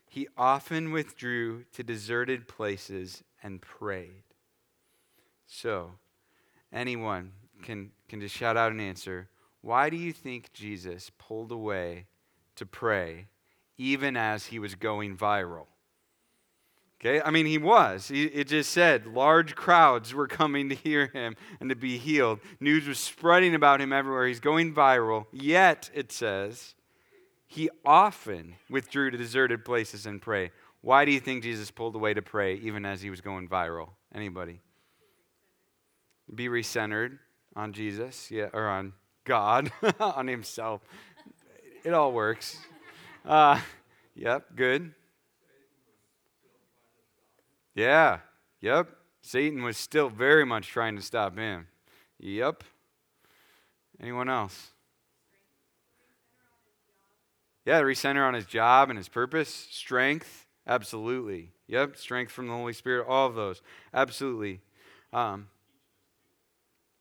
he 0.09 0.27
often 0.35 0.91
withdrew 0.91 1.65
to 1.73 1.83
deserted 1.83 2.47
places 2.47 3.23
and 3.43 3.61
prayed. 3.61 4.23
So, 5.45 5.91
anyone 6.73 7.33
can, 7.61 7.91
can 8.09 8.19
just 8.19 8.35
shout 8.35 8.57
out 8.57 8.71
an 8.71 8.79
answer. 8.79 9.29
Why 9.61 9.91
do 9.91 9.95
you 9.95 10.11
think 10.11 10.53
Jesus 10.53 11.11
pulled 11.19 11.51
away 11.51 12.07
to 12.55 12.65
pray 12.65 13.27
even 13.77 14.17
as 14.17 14.47
he 14.47 14.59
was 14.59 14.75
going 14.75 15.17
viral. 15.17 15.67
Okay, 16.99 17.21
I 17.21 17.29
mean, 17.29 17.45
he 17.45 17.59
was. 17.59 18.09
It 18.11 18.45
just 18.45 18.71
said 18.71 19.05
large 19.05 19.55
crowds 19.55 20.15
were 20.15 20.27
coming 20.27 20.69
to 20.69 20.75
hear 20.75 21.07
him 21.07 21.35
and 21.59 21.69
to 21.69 21.75
be 21.75 21.99
healed. 21.99 22.39
News 22.59 22.87
was 22.87 22.97
spreading 22.97 23.53
about 23.53 23.81
him 23.81 23.93
everywhere. 23.93 24.25
He's 24.25 24.39
going 24.39 24.73
viral. 24.73 25.27
Yet, 25.31 25.91
it 25.93 26.11
says, 26.11 26.73
he 27.45 27.69
often 27.85 28.55
withdrew 28.67 29.11
to 29.11 29.17
deserted 29.17 29.63
places 29.63 30.07
and 30.07 30.19
pray. 30.19 30.51
Why 30.81 31.05
do 31.05 31.11
you 31.11 31.19
think 31.19 31.43
Jesus 31.43 31.69
pulled 31.69 31.95
away 31.95 32.15
to 32.15 32.21
pray 32.23 32.55
even 32.55 32.83
as 32.83 33.01
he 33.01 33.11
was 33.11 33.21
going 33.21 33.47
viral? 33.47 33.89
Anybody? 34.13 34.59
Be 36.33 36.49
recentered 36.49 37.19
on 37.55 37.73
Jesus, 37.73 38.31
yeah, 38.31 38.47
or 38.53 38.67
on 38.67 38.93
God, 39.23 39.71
on 39.99 40.27
himself. 40.27 40.81
It 41.83 41.93
all 41.93 42.11
works. 42.11 42.57
Uh, 43.27 43.59
yep, 44.15 44.45
good. 44.55 44.93
Yeah, 47.75 48.19
yep. 48.61 48.87
Satan 49.21 49.63
was 49.63 49.75
still 49.75 50.07
very 50.07 50.45
much 50.45 50.69
trying 50.69 50.95
to 50.95 51.01
stop 51.01 51.37
him. 51.37 51.67
Yep. 52.19 52.63
Anyone 54.01 54.29
else? 54.29 54.71
Yeah, 57.65 57.81
recenter 57.81 58.25
on 58.25 58.33
his 58.33 58.45
job 58.45 58.89
and 58.89 58.97
his 58.97 59.09
purpose. 59.09 59.67
Strength, 59.71 60.45
absolutely. 60.65 61.51
Yep, 61.67 61.97
strength 61.97 62.31
from 62.31 62.47
the 62.47 62.53
Holy 62.53 62.71
Spirit, 62.71 63.07
all 63.09 63.27
of 63.27 63.35
those. 63.35 63.61
Absolutely. 63.93 64.61
Um, 65.11 65.49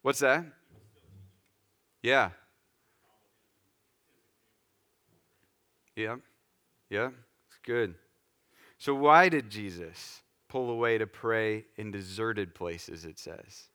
what's 0.03 0.19
that? 0.19 0.45
Yeah, 2.03 2.31
Yep. 5.97 6.21
yeah, 6.91 7.09
It's 7.49 7.59
good. 7.65 7.95
So, 8.79 8.95
why 8.95 9.31
did 9.31 9.49
Jesus 9.49 10.23
pull 10.49 10.71
away 10.71 10.99
to 10.99 11.07
pray 11.07 11.65
in 11.77 11.91
deserted 11.91 12.55
places, 12.55 13.07
it 13.07 13.19
says? 13.19 13.69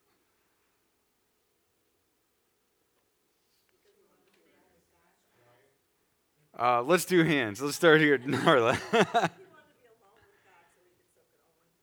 Uh, 6.58 6.84
let's 6.84 7.06
do 7.06 7.24
hands. 7.24 7.62
Let's 7.62 7.76
start 7.76 8.02
here, 8.02 8.18
Narla. 8.20 8.78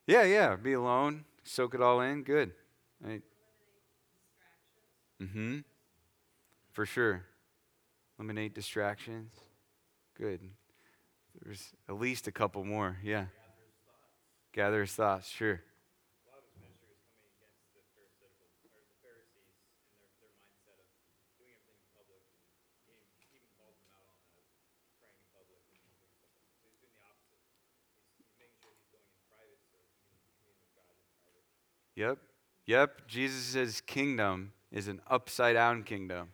yeah, 0.07 0.22
yeah. 0.22 0.55
Be 0.55 0.74
alone. 0.74 1.24
Soak 1.42 1.74
it 1.74 1.81
all 1.81 2.01
in. 2.03 2.22
Good. 2.22 2.53
Right. 3.01 3.22
Mm-hmm. 5.20 5.59
For 6.72 6.87
sure. 6.87 7.24
Eliminate 8.18 8.55
distractions. 8.55 9.33
Good. 10.18 10.40
There's 11.40 11.72
at 11.88 12.01
least 12.01 12.26
a 12.26 12.32
couple 12.32 12.64
more. 12.64 12.97
Yeah. 13.05 13.26
Gather 14.53 14.80
his 14.80 14.92
thoughts. 14.92 15.28
Sure. 15.28 15.61
Yep. 31.95 32.18
Yep. 32.66 33.09
Jesus' 33.09 33.80
kingdom 33.80 34.53
is 34.72 34.88
an 34.88 35.01
upside 35.09 35.55
down 35.55 35.84
kingdom. 35.84 36.28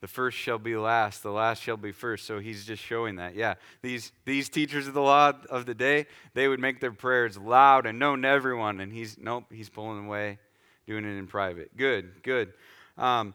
The 0.00 0.08
first 0.08 0.36
shall 0.36 0.58
be 0.58 0.76
last, 0.76 1.22
the 1.22 1.30
last 1.30 1.62
shall 1.62 1.76
be 1.76 1.90
first. 1.90 2.26
So 2.26 2.38
he's 2.38 2.66
just 2.66 2.82
showing 2.82 3.16
that. 3.16 3.34
Yeah, 3.34 3.54
these, 3.82 4.12
these 4.24 4.48
teachers 4.48 4.86
of 4.86 4.94
the 4.94 5.02
law 5.02 5.32
of 5.48 5.64
the 5.64 5.74
day, 5.74 6.06
they 6.34 6.48
would 6.48 6.60
make 6.60 6.80
their 6.80 6.92
prayers 6.92 7.38
loud 7.38 7.86
and 7.86 7.98
known 7.98 8.22
to 8.22 8.28
everyone. 8.28 8.80
And 8.80 8.92
he's, 8.92 9.16
nope, 9.18 9.44
he's 9.50 9.70
pulling 9.70 10.06
away, 10.06 10.38
doing 10.86 11.04
it 11.04 11.18
in 11.18 11.26
private. 11.26 11.76
Good, 11.76 12.22
good. 12.22 12.52
Um, 12.98 13.34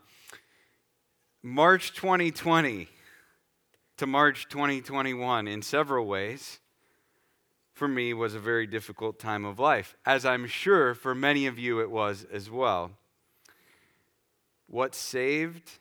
March 1.41 1.93
2020 1.93 2.88
to 3.97 4.07
March 4.07 4.47
2021, 4.49 5.47
in 5.47 5.62
several 5.62 6.05
ways, 6.05 6.59
for 7.74 7.88
me 7.88 8.14
was 8.14 8.36
a 8.36 8.39
very 8.39 8.68
difficult 8.68 9.20
time 9.20 9.45
of 9.45 9.57
life, 9.57 9.95
as 10.05 10.26
I'm 10.26 10.45
sure 10.45 10.93
for 10.93 11.16
many 11.16 11.47
of 11.47 11.57
you 11.57 11.82
it 11.82 11.89
was 11.89 12.26
as 12.32 12.49
well. 12.49 12.91
What 14.68 14.93
saved 14.93 15.80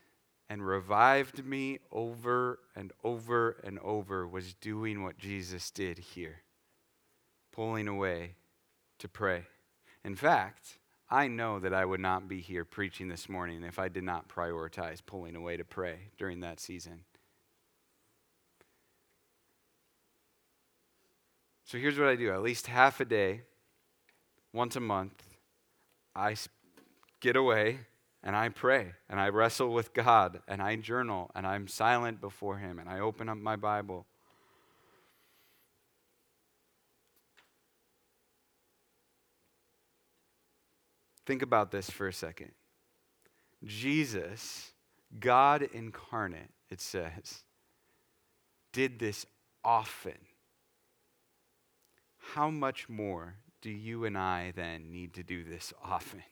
and 0.50 0.66
revived 0.66 1.46
me 1.46 1.78
over 1.92 2.58
and 2.74 2.92
over 3.04 3.56
and 3.62 3.78
over 3.78 4.26
was 4.26 4.52
doing 4.54 5.04
what 5.04 5.16
Jesus 5.16 5.70
did 5.70 5.96
here 5.98 6.42
pulling 7.52 7.86
away 7.86 8.34
to 8.98 9.08
pray. 9.08 9.44
In 10.04 10.16
fact, 10.16 10.78
I 11.08 11.28
know 11.28 11.60
that 11.60 11.72
I 11.72 11.84
would 11.84 12.00
not 12.00 12.28
be 12.28 12.40
here 12.40 12.64
preaching 12.64 13.08
this 13.08 13.28
morning 13.28 13.62
if 13.62 13.78
I 13.78 13.88
did 13.88 14.02
not 14.02 14.28
prioritize 14.28 15.00
pulling 15.04 15.36
away 15.36 15.56
to 15.56 15.64
pray 15.64 16.10
during 16.18 16.40
that 16.40 16.58
season. 16.58 17.04
So 21.64 21.78
here's 21.78 21.98
what 21.98 22.08
I 22.08 22.16
do 22.16 22.32
at 22.32 22.42
least 22.42 22.66
half 22.66 23.00
a 23.00 23.04
day, 23.04 23.42
once 24.52 24.74
a 24.74 24.80
month, 24.80 25.22
I 26.16 26.34
get 27.20 27.36
away 27.36 27.80
and 28.22 28.36
I 28.36 28.48
pray 28.50 28.92
and 29.08 29.18
I 29.18 29.28
wrestle 29.28 29.72
with 29.72 29.94
God 29.94 30.40
and 30.46 30.62
I 30.62 30.76
journal 30.76 31.30
and 31.34 31.46
I'm 31.46 31.68
silent 31.68 32.20
before 32.20 32.58
Him 32.58 32.78
and 32.78 32.88
I 32.88 33.00
open 33.00 33.28
up 33.28 33.38
my 33.38 33.56
Bible. 33.56 34.06
Think 41.26 41.42
about 41.42 41.70
this 41.70 41.88
for 41.88 42.08
a 42.08 42.12
second. 42.12 42.52
Jesus, 43.64 44.72
God 45.18 45.62
incarnate, 45.62 46.50
it 46.70 46.80
says, 46.80 47.44
did 48.72 48.98
this 48.98 49.26
often. 49.64 50.18
How 52.34 52.50
much 52.50 52.88
more 52.88 53.36
do 53.60 53.70
you 53.70 54.04
and 54.04 54.16
I 54.16 54.52
then 54.54 54.90
need 54.90 55.14
to 55.14 55.22
do 55.22 55.44
this 55.44 55.72
often? 55.84 56.22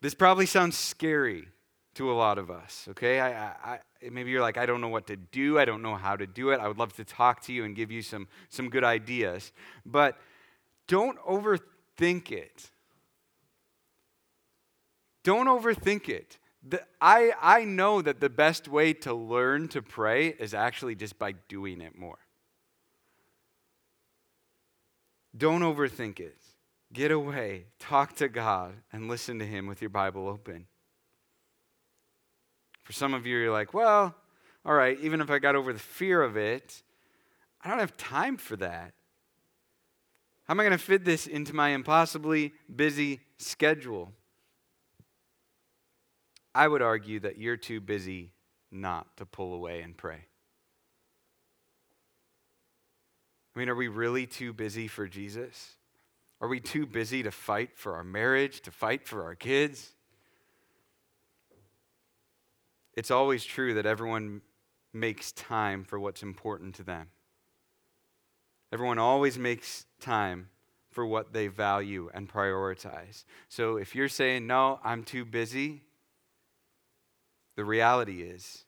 This 0.00 0.14
probably 0.14 0.46
sounds 0.46 0.76
scary 0.76 1.48
to 1.94 2.10
a 2.10 2.14
lot 2.14 2.38
of 2.38 2.50
us, 2.50 2.86
okay? 2.90 3.20
I, 3.20 3.46
I, 3.46 3.78
maybe 4.10 4.30
you're 4.30 4.42
like, 4.42 4.58
I 4.58 4.66
don't 4.66 4.82
know 4.82 4.88
what 4.88 5.06
to 5.06 5.16
do. 5.16 5.58
I 5.58 5.64
don't 5.64 5.80
know 5.80 5.94
how 5.94 6.14
to 6.14 6.26
do 6.26 6.50
it. 6.50 6.60
I 6.60 6.68
would 6.68 6.78
love 6.78 6.94
to 6.96 7.04
talk 7.04 7.40
to 7.44 7.52
you 7.52 7.64
and 7.64 7.74
give 7.74 7.90
you 7.90 8.02
some, 8.02 8.28
some 8.50 8.68
good 8.68 8.84
ideas. 8.84 9.52
But 9.86 10.18
don't 10.86 11.18
overthink 11.20 12.30
it. 12.30 12.70
Don't 15.24 15.46
overthink 15.46 16.08
it. 16.10 16.38
The, 16.68 16.82
I, 17.00 17.32
I 17.40 17.64
know 17.64 18.02
that 18.02 18.20
the 18.20 18.28
best 18.28 18.68
way 18.68 18.92
to 18.92 19.14
learn 19.14 19.68
to 19.68 19.80
pray 19.80 20.28
is 20.28 20.52
actually 20.52 20.96
just 20.96 21.18
by 21.18 21.32
doing 21.48 21.80
it 21.80 21.96
more. 21.96 22.18
Don't 25.36 25.62
overthink 25.62 26.20
it. 26.20 26.36
Get 26.92 27.10
away, 27.10 27.66
talk 27.78 28.16
to 28.16 28.28
God, 28.28 28.74
and 28.92 29.08
listen 29.08 29.38
to 29.40 29.46
Him 29.46 29.66
with 29.66 29.80
your 29.80 29.90
Bible 29.90 30.28
open. 30.28 30.66
For 32.84 32.92
some 32.92 33.14
of 33.14 33.26
you, 33.26 33.36
you're 33.36 33.52
like, 33.52 33.74
well, 33.74 34.14
all 34.64 34.74
right, 34.74 34.98
even 35.00 35.20
if 35.20 35.30
I 35.30 35.38
got 35.38 35.56
over 35.56 35.72
the 35.72 35.78
fear 35.78 36.22
of 36.22 36.36
it, 36.36 36.82
I 37.62 37.68
don't 37.68 37.80
have 37.80 37.96
time 37.96 38.36
for 38.36 38.56
that. 38.56 38.92
How 40.44 40.54
am 40.54 40.60
I 40.60 40.62
going 40.62 40.78
to 40.78 40.84
fit 40.84 41.04
this 41.04 41.26
into 41.26 41.54
my 41.54 41.70
impossibly 41.70 42.52
busy 42.74 43.20
schedule? 43.38 44.12
I 46.54 46.68
would 46.68 46.82
argue 46.82 47.20
that 47.20 47.38
you're 47.38 47.56
too 47.56 47.80
busy 47.80 48.30
not 48.70 49.16
to 49.16 49.26
pull 49.26 49.54
away 49.54 49.82
and 49.82 49.96
pray. 49.96 50.26
I 53.54 53.58
mean, 53.58 53.68
are 53.68 53.74
we 53.74 53.88
really 53.88 54.26
too 54.26 54.52
busy 54.52 54.86
for 54.86 55.06
Jesus? 55.06 55.75
Are 56.40 56.48
we 56.48 56.60
too 56.60 56.86
busy 56.86 57.22
to 57.22 57.30
fight 57.30 57.70
for 57.74 57.94
our 57.94 58.04
marriage, 58.04 58.60
to 58.62 58.70
fight 58.70 59.06
for 59.06 59.24
our 59.24 59.34
kids? 59.34 59.92
It's 62.94 63.10
always 63.10 63.44
true 63.44 63.74
that 63.74 63.86
everyone 63.86 64.42
makes 64.92 65.32
time 65.32 65.84
for 65.84 65.98
what's 65.98 66.22
important 66.22 66.74
to 66.76 66.82
them. 66.82 67.08
Everyone 68.72 68.98
always 68.98 69.38
makes 69.38 69.86
time 70.00 70.48
for 70.90 71.06
what 71.06 71.32
they 71.32 71.46
value 71.46 72.10
and 72.14 72.28
prioritize. 72.28 73.24
So 73.48 73.76
if 73.76 73.94
you're 73.94 74.08
saying, 74.08 74.46
no, 74.46 74.80
I'm 74.82 75.04
too 75.04 75.24
busy, 75.24 75.82
the 77.54 77.64
reality 77.64 78.22
is 78.22 78.64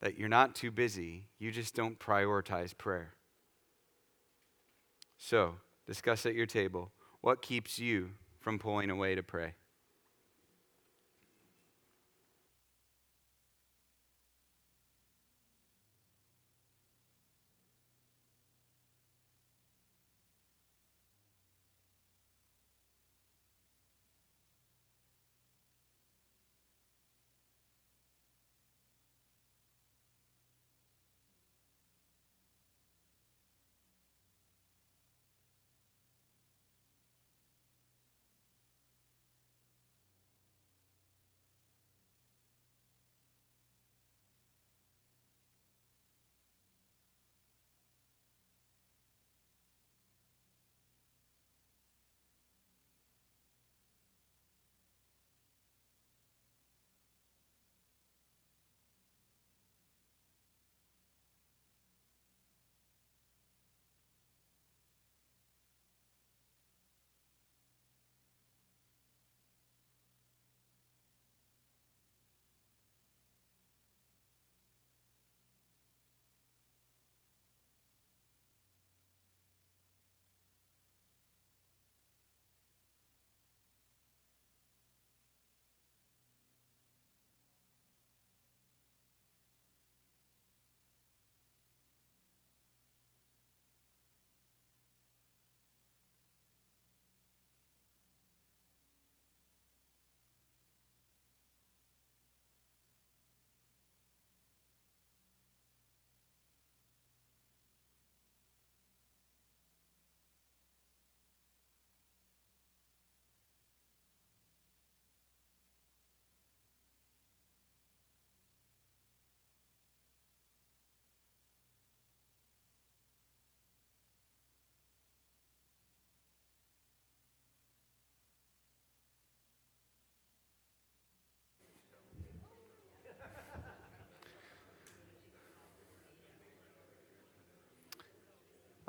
that 0.00 0.18
you're 0.18 0.28
not 0.28 0.54
too 0.54 0.70
busy, 0.70 1.24
you 1.38 1.50
just 1.50 1.74
don't 1.74 1.98
prioritize 1.98 2.76
prayer. 2.76 3.14
So, 5.18 5.56
discuss 5.86 6.24
at 6.24 6.34
your 6.34 6.46
table 6.46 6.92
what 7.20 7.42
keeps 7.42 7.78
you 7.78 8.10
from 8.40 8.58
pulling 8.58 8.90
away 8.90 9.14
to 9.14 9.22
pray. 9.22 9.54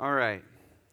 All 0.00 0.14
right. 0.14 0.42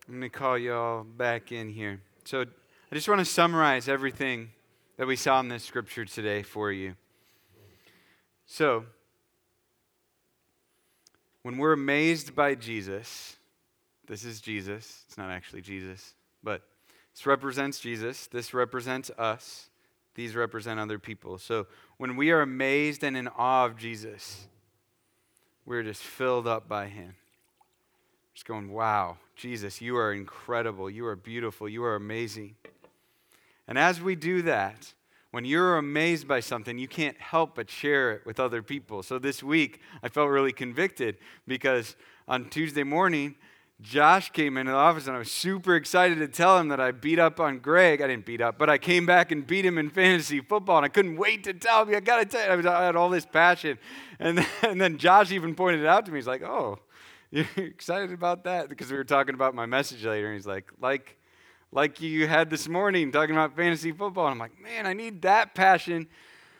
I'm 0.09 0.19
going 0.19 0.29
to 0.29 0.37
call 0.37 0.57
you 0.57 0.73
all 0.73 1.05
back 1.05 1.53
in 1.53 1.69
here. 1.69 2.01
So 2.25 2.41
I 2.41 2.95
just 2.95 3.07
want 3.07 3.19
to 3.19 3.25
summarize 3.25 3.87
everything 3.87 4.49
that 4.97 5.07
we 5.07 5.15
saw 5.15 5.39
in 5.39 5.47
this 5.47 5.63
scripture 5.63 6.03
today 6.03 6.43
for 6.43 6.73
you. 6.73 6.95
So, 8.45 8.83
when 11.43 11.57
we're 11.57 11.71
amazed 11.71 12.35
by 12.35 12.55
Jesus, 12.55 13.37
this 14.07 14.25
is 14.25 14.41
Jesus. 14.41 15.03
It's 15.07 15.17
not 15.17 15.29
actually 15.29 15.61
Jesus, 15.61 16.13
but 16.43 16.63
this 17.13 17.25
represents 17.25 17.79
Jesus. 17.79 18.27
This 18.27 18.53
represents 18.53 19.09
us. 19.17 19.69
These 20.15 20.35
represent 20.35 20.81
other 20.81 20.99
people. 20.99 21.37
So, 21.37 21.67
when 21.95 22.17
we 22.17 22.31
are 22.31 22.41
amazed 22.41 23.05
and 23.05 23.15
in 23.15 23.29
awe 23.29 23.67
of 23.67 23.77
Jesus, 23.77 24.47
we're 25.65 25.83
just 25.83 26.03
filled 26.03 26.45
up 26.45 26.67
by 26.67 26.87
him. 26.87 27.15
Just 28.37 28.45
going, 28.45 28.71
wow, 28.71 29.17
Jesus, 29.35 29.81
you 29.81 29.97
are 29.97 30.13
incredible. 30.13 30.91
You 30.91 31.07
are 31.07 31.15
beautiful. 31.15 31.67
You 31.67 31.83
are 31.83 31.95
amazing. 31.95 32.53
And 33.67 33.79
as 33.79 33.99
we 33.99 34.13
do 34.13 34.43
that, 34.43 34.93
when 35.31 35.43
you're 35.43 35.79
amazed 35.79 36.27
by 36.27 36.41
something, 36.41 36.77
you 36.77 36.87
can't 36.87 37.19
help 37.19 37.55
but 37.55 37.67
share 37.67 38.11
it 38.11 38.27
with 38.27 38.39
other 38.39 38.61
people. 38.61 39.01
So 39.01 39.17
this 39.17 39.41
week, 39.41 39.81
I 40.03 40.09
felt 40.09 40.29
really 40.29 40.51
convicted 40.51 41.17
because 41.47 41.95
on 42.27 42.47
Tuesday 42.51 42.83
morning, 42.83 43.33
Josh 43.81 44.29
came 44.29 44.55
into 44.55 44.71
the 44.71 44.77
office 44.77 45.07
and 45.07 45.15
I 45.15 45.19
was 45.19 45.31
super 45.31 45.75
excited 45.75 46.19
to 46.19 46.27
tell 46.27 46.59
him 46.59 46.67
that 46.67 46.79
I 46.79 46.91
beat 46.91 47.17
up 47.17 47.39
on 47.39 47.57
Greg. 47.57 48.03
I 48.03 48.07
didn't 48.07 48.27
beat 48.27 48.41
up, 48.41 48.59
but 48.59 48.69
I 48.69 48.77
came 48.77 49.07
back 49.07 49.31
and 49.31 49.47
beat 49.47 49.65
him 49.65 49.79
in 49.79 49.89
fantasy 49.89 50.41
football 50.41 50.77
and 50.77 50.85
I 50.85 50.89
couldn't 50.89 51.15
wait 51.15 51.43
to 51.45 51.55
tell 51.55 51.87
him. 51.87 51.95
I 51.95 52.01
got 52.01 52.17
to 52.17 52.25
tell 52.25 52.45
you, 52.45 52.51
I, 52.51 52.55
was, 52.55 52.67
I 52.67 52.85
had 52.85 52.95
all 52.95 53.09
this 53.09 53.25
passion. 53.25 53.79
And 54.19 54.37
then, 54.37 54.47
and 54.61 54.79
then 54.79 54.99
Josh 54.99 55.31
even 55.31 55.55
pointed 55.55 55.81
it 55.81 55.87
out 55.87 56.05
to 56.05 56.11
me. 56.11 56.19
He's 56.19 56.27
like, 56.27 56.43
oh, 56.43 56.77
you 57.31 57.45
excited 57.57 58.13
about 58.13 58.45
that? 58.45 58.69
Because 58.69 58.89
we 58.89 58.97
were 58.97 59.03
talking 59.03 59.35
about 59.35 59.53
my 59.53 59.65
message 59.65 60.05
later, 60.05 60.27
and 60.27 60.35
he's 60.35 60.47
like, 60.47 60.71
like, 60.79 61.17
like 61.71 62.01
you 62.01 62.27
had 62.27 62.49
this 62.49 62.67
morning 62.67 63.11
talking 63.11 63.35
about 63.35 63.55
fantasy 63.55 63.91
football. 63.91 64.27
And 64.27 64.33
I'm 64.33 64.39
like, 64.39 64.59
man, 64.61 64.87
I 64.87 64.93
need 64.93 65.21
that 65.23 65.53
passion 65.53 66.07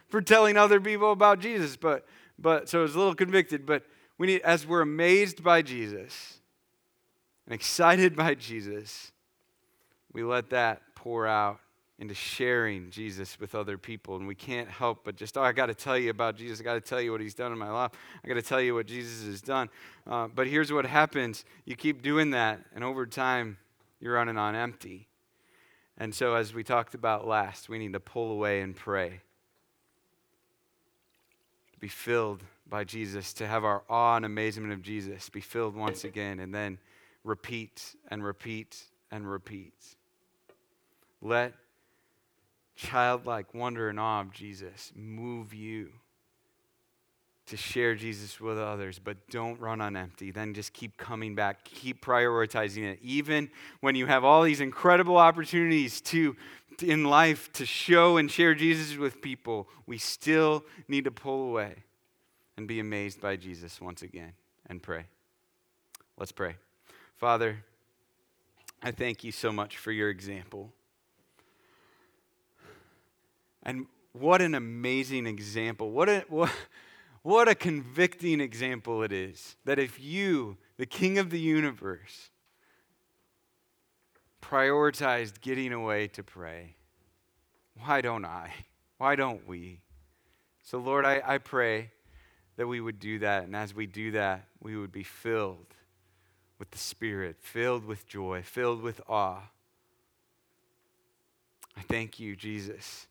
for 0.10 0.22
telling 0.22 0.58
other 0.58 0.82
people 0.82 1.12
about 1.12 1.40
Jesus. 1.40 1.78
But 1.78 2.06
but 2.38 2.70
so 2.70 2.80
I 2.80 2.82
was 2.84 2.96
a 2.96 2.98
little 2.98 3.16
convicted, 3.16 3.66
but 3.66 3.84
we 4.18 4.28
need 4.28 4.42
as 4.42 4.68
we're 4.68 4.82
amazed 4.82 5.44
by 5.44 5.62
Jesus 5.62 6.40
and 7.46 7.54
excited 7.54 8.16
by 8.16 8.36
Jesus, 8.36 9.12
we 10.12 10.24
let 10.24 10.50
that 10.50 10.82
pour 10.96 11.26
out 11.26 11.60
into 12.00 12.14
sharing 12.14 12.92
Jesus 12.92 13.40
with 13.40 13.56
other 13.56 13.78
people. 13.78 14.18
And 14.18 14.28
we 14.28 14.36
can't 14.36 14.70
help 14.70 15.04
but 15.04 15.16
just, 15.16 15.38
oh, 15.38 15.42
I 15.42 15.52
got 15.52 15.66
to 15.68 15.74
tell 15.74 15.98
you 15.98 16.12
about 16.12 16.36
Jesus. 16.36 16.60
I 16.60 16.64
got 16.64 16.76
to 16.76 16.82
tell 16.82 17.02
you 17.02 17.12
what 17.12 17.22
he's 17.22 17.34
done 17.34 17.52
in 17.52 17.58
my 17.58 17.72
life. 17.72 17.92
I 18.24 18.28
got 18.28 18.36
to 18.36 18.42
tell 18.42 18.62
you 18.62 18.76
what 18.76 18.86
Jesus 18.86 19.26
has 19.26 19.42
done. 19.42 19.70
Uh, 20.06 20.28
but 20.28 20.48
here's 20.48 20.72
what 20.72 20.86
happens 20.86 21.44
you 21.66 21.76
keep 21.76 22.02
doing 22.02 22.32
that, 22.32 22.60
and 22.76 22.84
over 22.84 23.06
time, 23.06 23.58
you're 24.00 24.14
running 24.14 24.38
on 24.38 24.56
empty. 24.56 25.08
And 25.98 26.14
so, 26.14 26.36
as 26.36 26.54
we 26.54 26.64
talked 26.64 26.94
about 26.94 27.28
last, 27.28 27.70
we 27.70 27.80
need 27.80 27.94
to 27.94 28.00
pull 28.00 28.32
away 28.32 28.62
and 28.62 28.76
pray. 28.76 29.22
To 31.74 31.80
be 31.80 31.88
filled 31.88 32.44
by 32.70 32.84
Jesus, 32.84 33.34
to 33.34 33.48
have 33.48 33.64
our 33.64 33.82
awe 33.90 34.18
and 34.18 34.26
amazement 34.26 34.74
of 34.74 34.84
Jesus, 34.84 35.30
be 35.30 35.42
filled 35.42 35.76
once 35.76 36.04
again, 36.04 36.40
and 36.40 36.54
then 36.54 36.78
repeat 37.24 37.96
and 38.10 38.24
repeat 38.24 38.84
and 39.10 39.30
repeat. 39.30 39.74
Let 41.22 41.54
childlike 42.78 43.54
wonder 43.54 43.90
and 43.90 44.00
awe 44.00 44.22
of 44.22 44.32
Jesus 44.32 44.94
move 44.96 45.54
you 45.54 45.90
to 47.48 47.58
share 47.58 47.96
Jesus 47.96 48.40
with 48.40 48.58
others, 48.58 49.00
but 49.00 49.18
don't 49.30 49.60
run 49.60 49.82
on 49.82 49.96
empty. 49.96 50.32
Then 50.32 50.54
just 50.54 50.74
keep 50.74 50.98
coming 50.98 51.34
back, 51.34 51.64
keep 51.64 52.06
prioritizing 52.06 52.84
it. 52.84 53.00
Even 53.02 53.50
when 53.80 53.96
you 53.96 54.06
have 54.06 54.24
all 54.24 54.44
these 54.44 54.60
incredible 54.60 55.18
opportunities 55.18 56.02
to, 56.02 56.36
in 56.84 57.06
life 57.06 57.52
to 57.54 57.66
show 57.66 58.18
and 58.18 58.30
share 58.30 58.54
Jesus 58.54 58.98
with 58.98 59.22
people, 59.22 59.68
we 59.86 59.98
still 59.98 60.66
need 60.90 61.06
to 61.06 61.12
pull 61.12 61.50
away 61.50 61.84
and 62.58 62.68
be 62.68 62.82
amazed 62.82 63.22
by 63.22 63.38
Jesus 63.38 63.80
once 63.80 64.02
again 64.02 64.34
and 64.70 64.84
pray. 64.84 65.06
Let's 66.18 66.34
pray. 66.34 66.58
Father, 67.16 67.64
I 68.84 68.92
thank 68.92 69.24
you 69.24 69.32
so 69.32 69.54
much 69.54 69.78
for 69.78 69.92
your 69.92 70.10
example. 70.10 70.74
And 73.68 73.86
what 74.14 74.42
an 74.42 74.56
amazing 74.56 75.28
example. 75.28 75.92
What 75.92 76.08
a, 76.08 76.26
what, 76.30 76.52
what 77.22 77.48
a 77.50 77.54
convicting 77.54 78.40
example 78.40 79.04
it 79.04 79.12
is 79.12 79.58
that 79.66 79.78
if 79.78 80.00
you, 80.00 80.58
the 80.78 80.86
King 80.86 81.20
of 81.20 81.30
the 81.30 81.40
universe, 81.40 82.32
prioritized 84.42 85.42
getting 85.42 85.74
away 85.74 86.08
to 86.08 86.24
pray, 86.24 86.78
why 87.76 88.02
don't 88.02 88.26
I? 88.26 88.52
Why 88.98 89.16
don't 89.16 89.48
we? 89.48 89.82
So, 90.64 90.80
Lord, 90.80 91.06
I, 91.06 91.22
I 91.24 91.38
pray 91.38 91.92
that 92.56 92.66
we 92.66 92.82
would 92.82 93.00
do 93.00 93.20
that. 93.20 93.44
And 93.44 93.56
as 93.56 93.76
we 93.76 93.86
do 93.86 94.10
that, 94.14 94.48
we 94.60 94.76
would 94.76 94.92
be 94.92 95.04
filled 95.04 95.76
with 96.58 96.72
the 96.72 96.80
Spirit, 96.80 97.36
filled 97.40 97.86
with 97.86 98.08
joy, 98.08 98.42
filled 98.42 98.82
with 98.82 99.02
awe. 99.08 99.44
I 101.78 101.82
thank 101.82 102.20
you, 102.20 102.36
Jesus, 102.36 103.06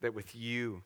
that 0.00 0.14
with 0.14 0.34
you 0.34 0.82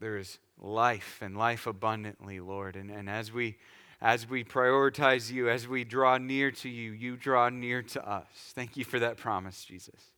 there 0.00 0.16
is 0.16 0.38
life 0.60 1.18
and 1.20 1.36
life 1.36 1.66
abundantly, 1.66 2.40
Lord. 2.40 2.76
And, 2.76 2.90
and 2.90 3.08
as, 3.08 3.32
we, 3.32 3.56
as 4.00 4.28
we 4.28 4.44
prioritize 4.44 5.30
you, 5.30 5.48
as 5.48 5.66
we 5.66 5.84
draw 5.84 6.18
near 6.18 6.50
to 6.52 6.68
you, 6.68 6.92
you 6.92 7.16
draw 7.16 7.48
near 7.48 7.82
to 7.82 8.08
us. 8.08 8.26
Thank 8.54 8.76
you 8.76 8.84
for 8.84 8.98
that 8.98 9.16
promise, 9.16 9.64
Jesus. 9.64 10.12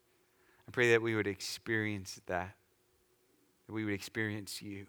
I 0.69 0.71
pray 0.71 0.91
that 0.91 1.03
we 1.03 1.15
would 1.15 1.27
experience 1.27 2.21
that, 2.27 2.55
that 3.67 3.73
we 3.73 3.85
would 3.85 3.95
experience 3.95 4.63
you 4.63 4.87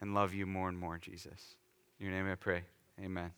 and 0.00 0.14
love 0.14 0.34
you 0.34 0.46
more 0.46 0.68
and 0.68 0.78
more, 0.78 0.98
Jesus. 0.98 1.56
In 1.98 2.06
your 2.06 2.14
name 2.14 2.30
I 2.30 2.36
pray. 2.36 2.62
Amen. 3.02 3.32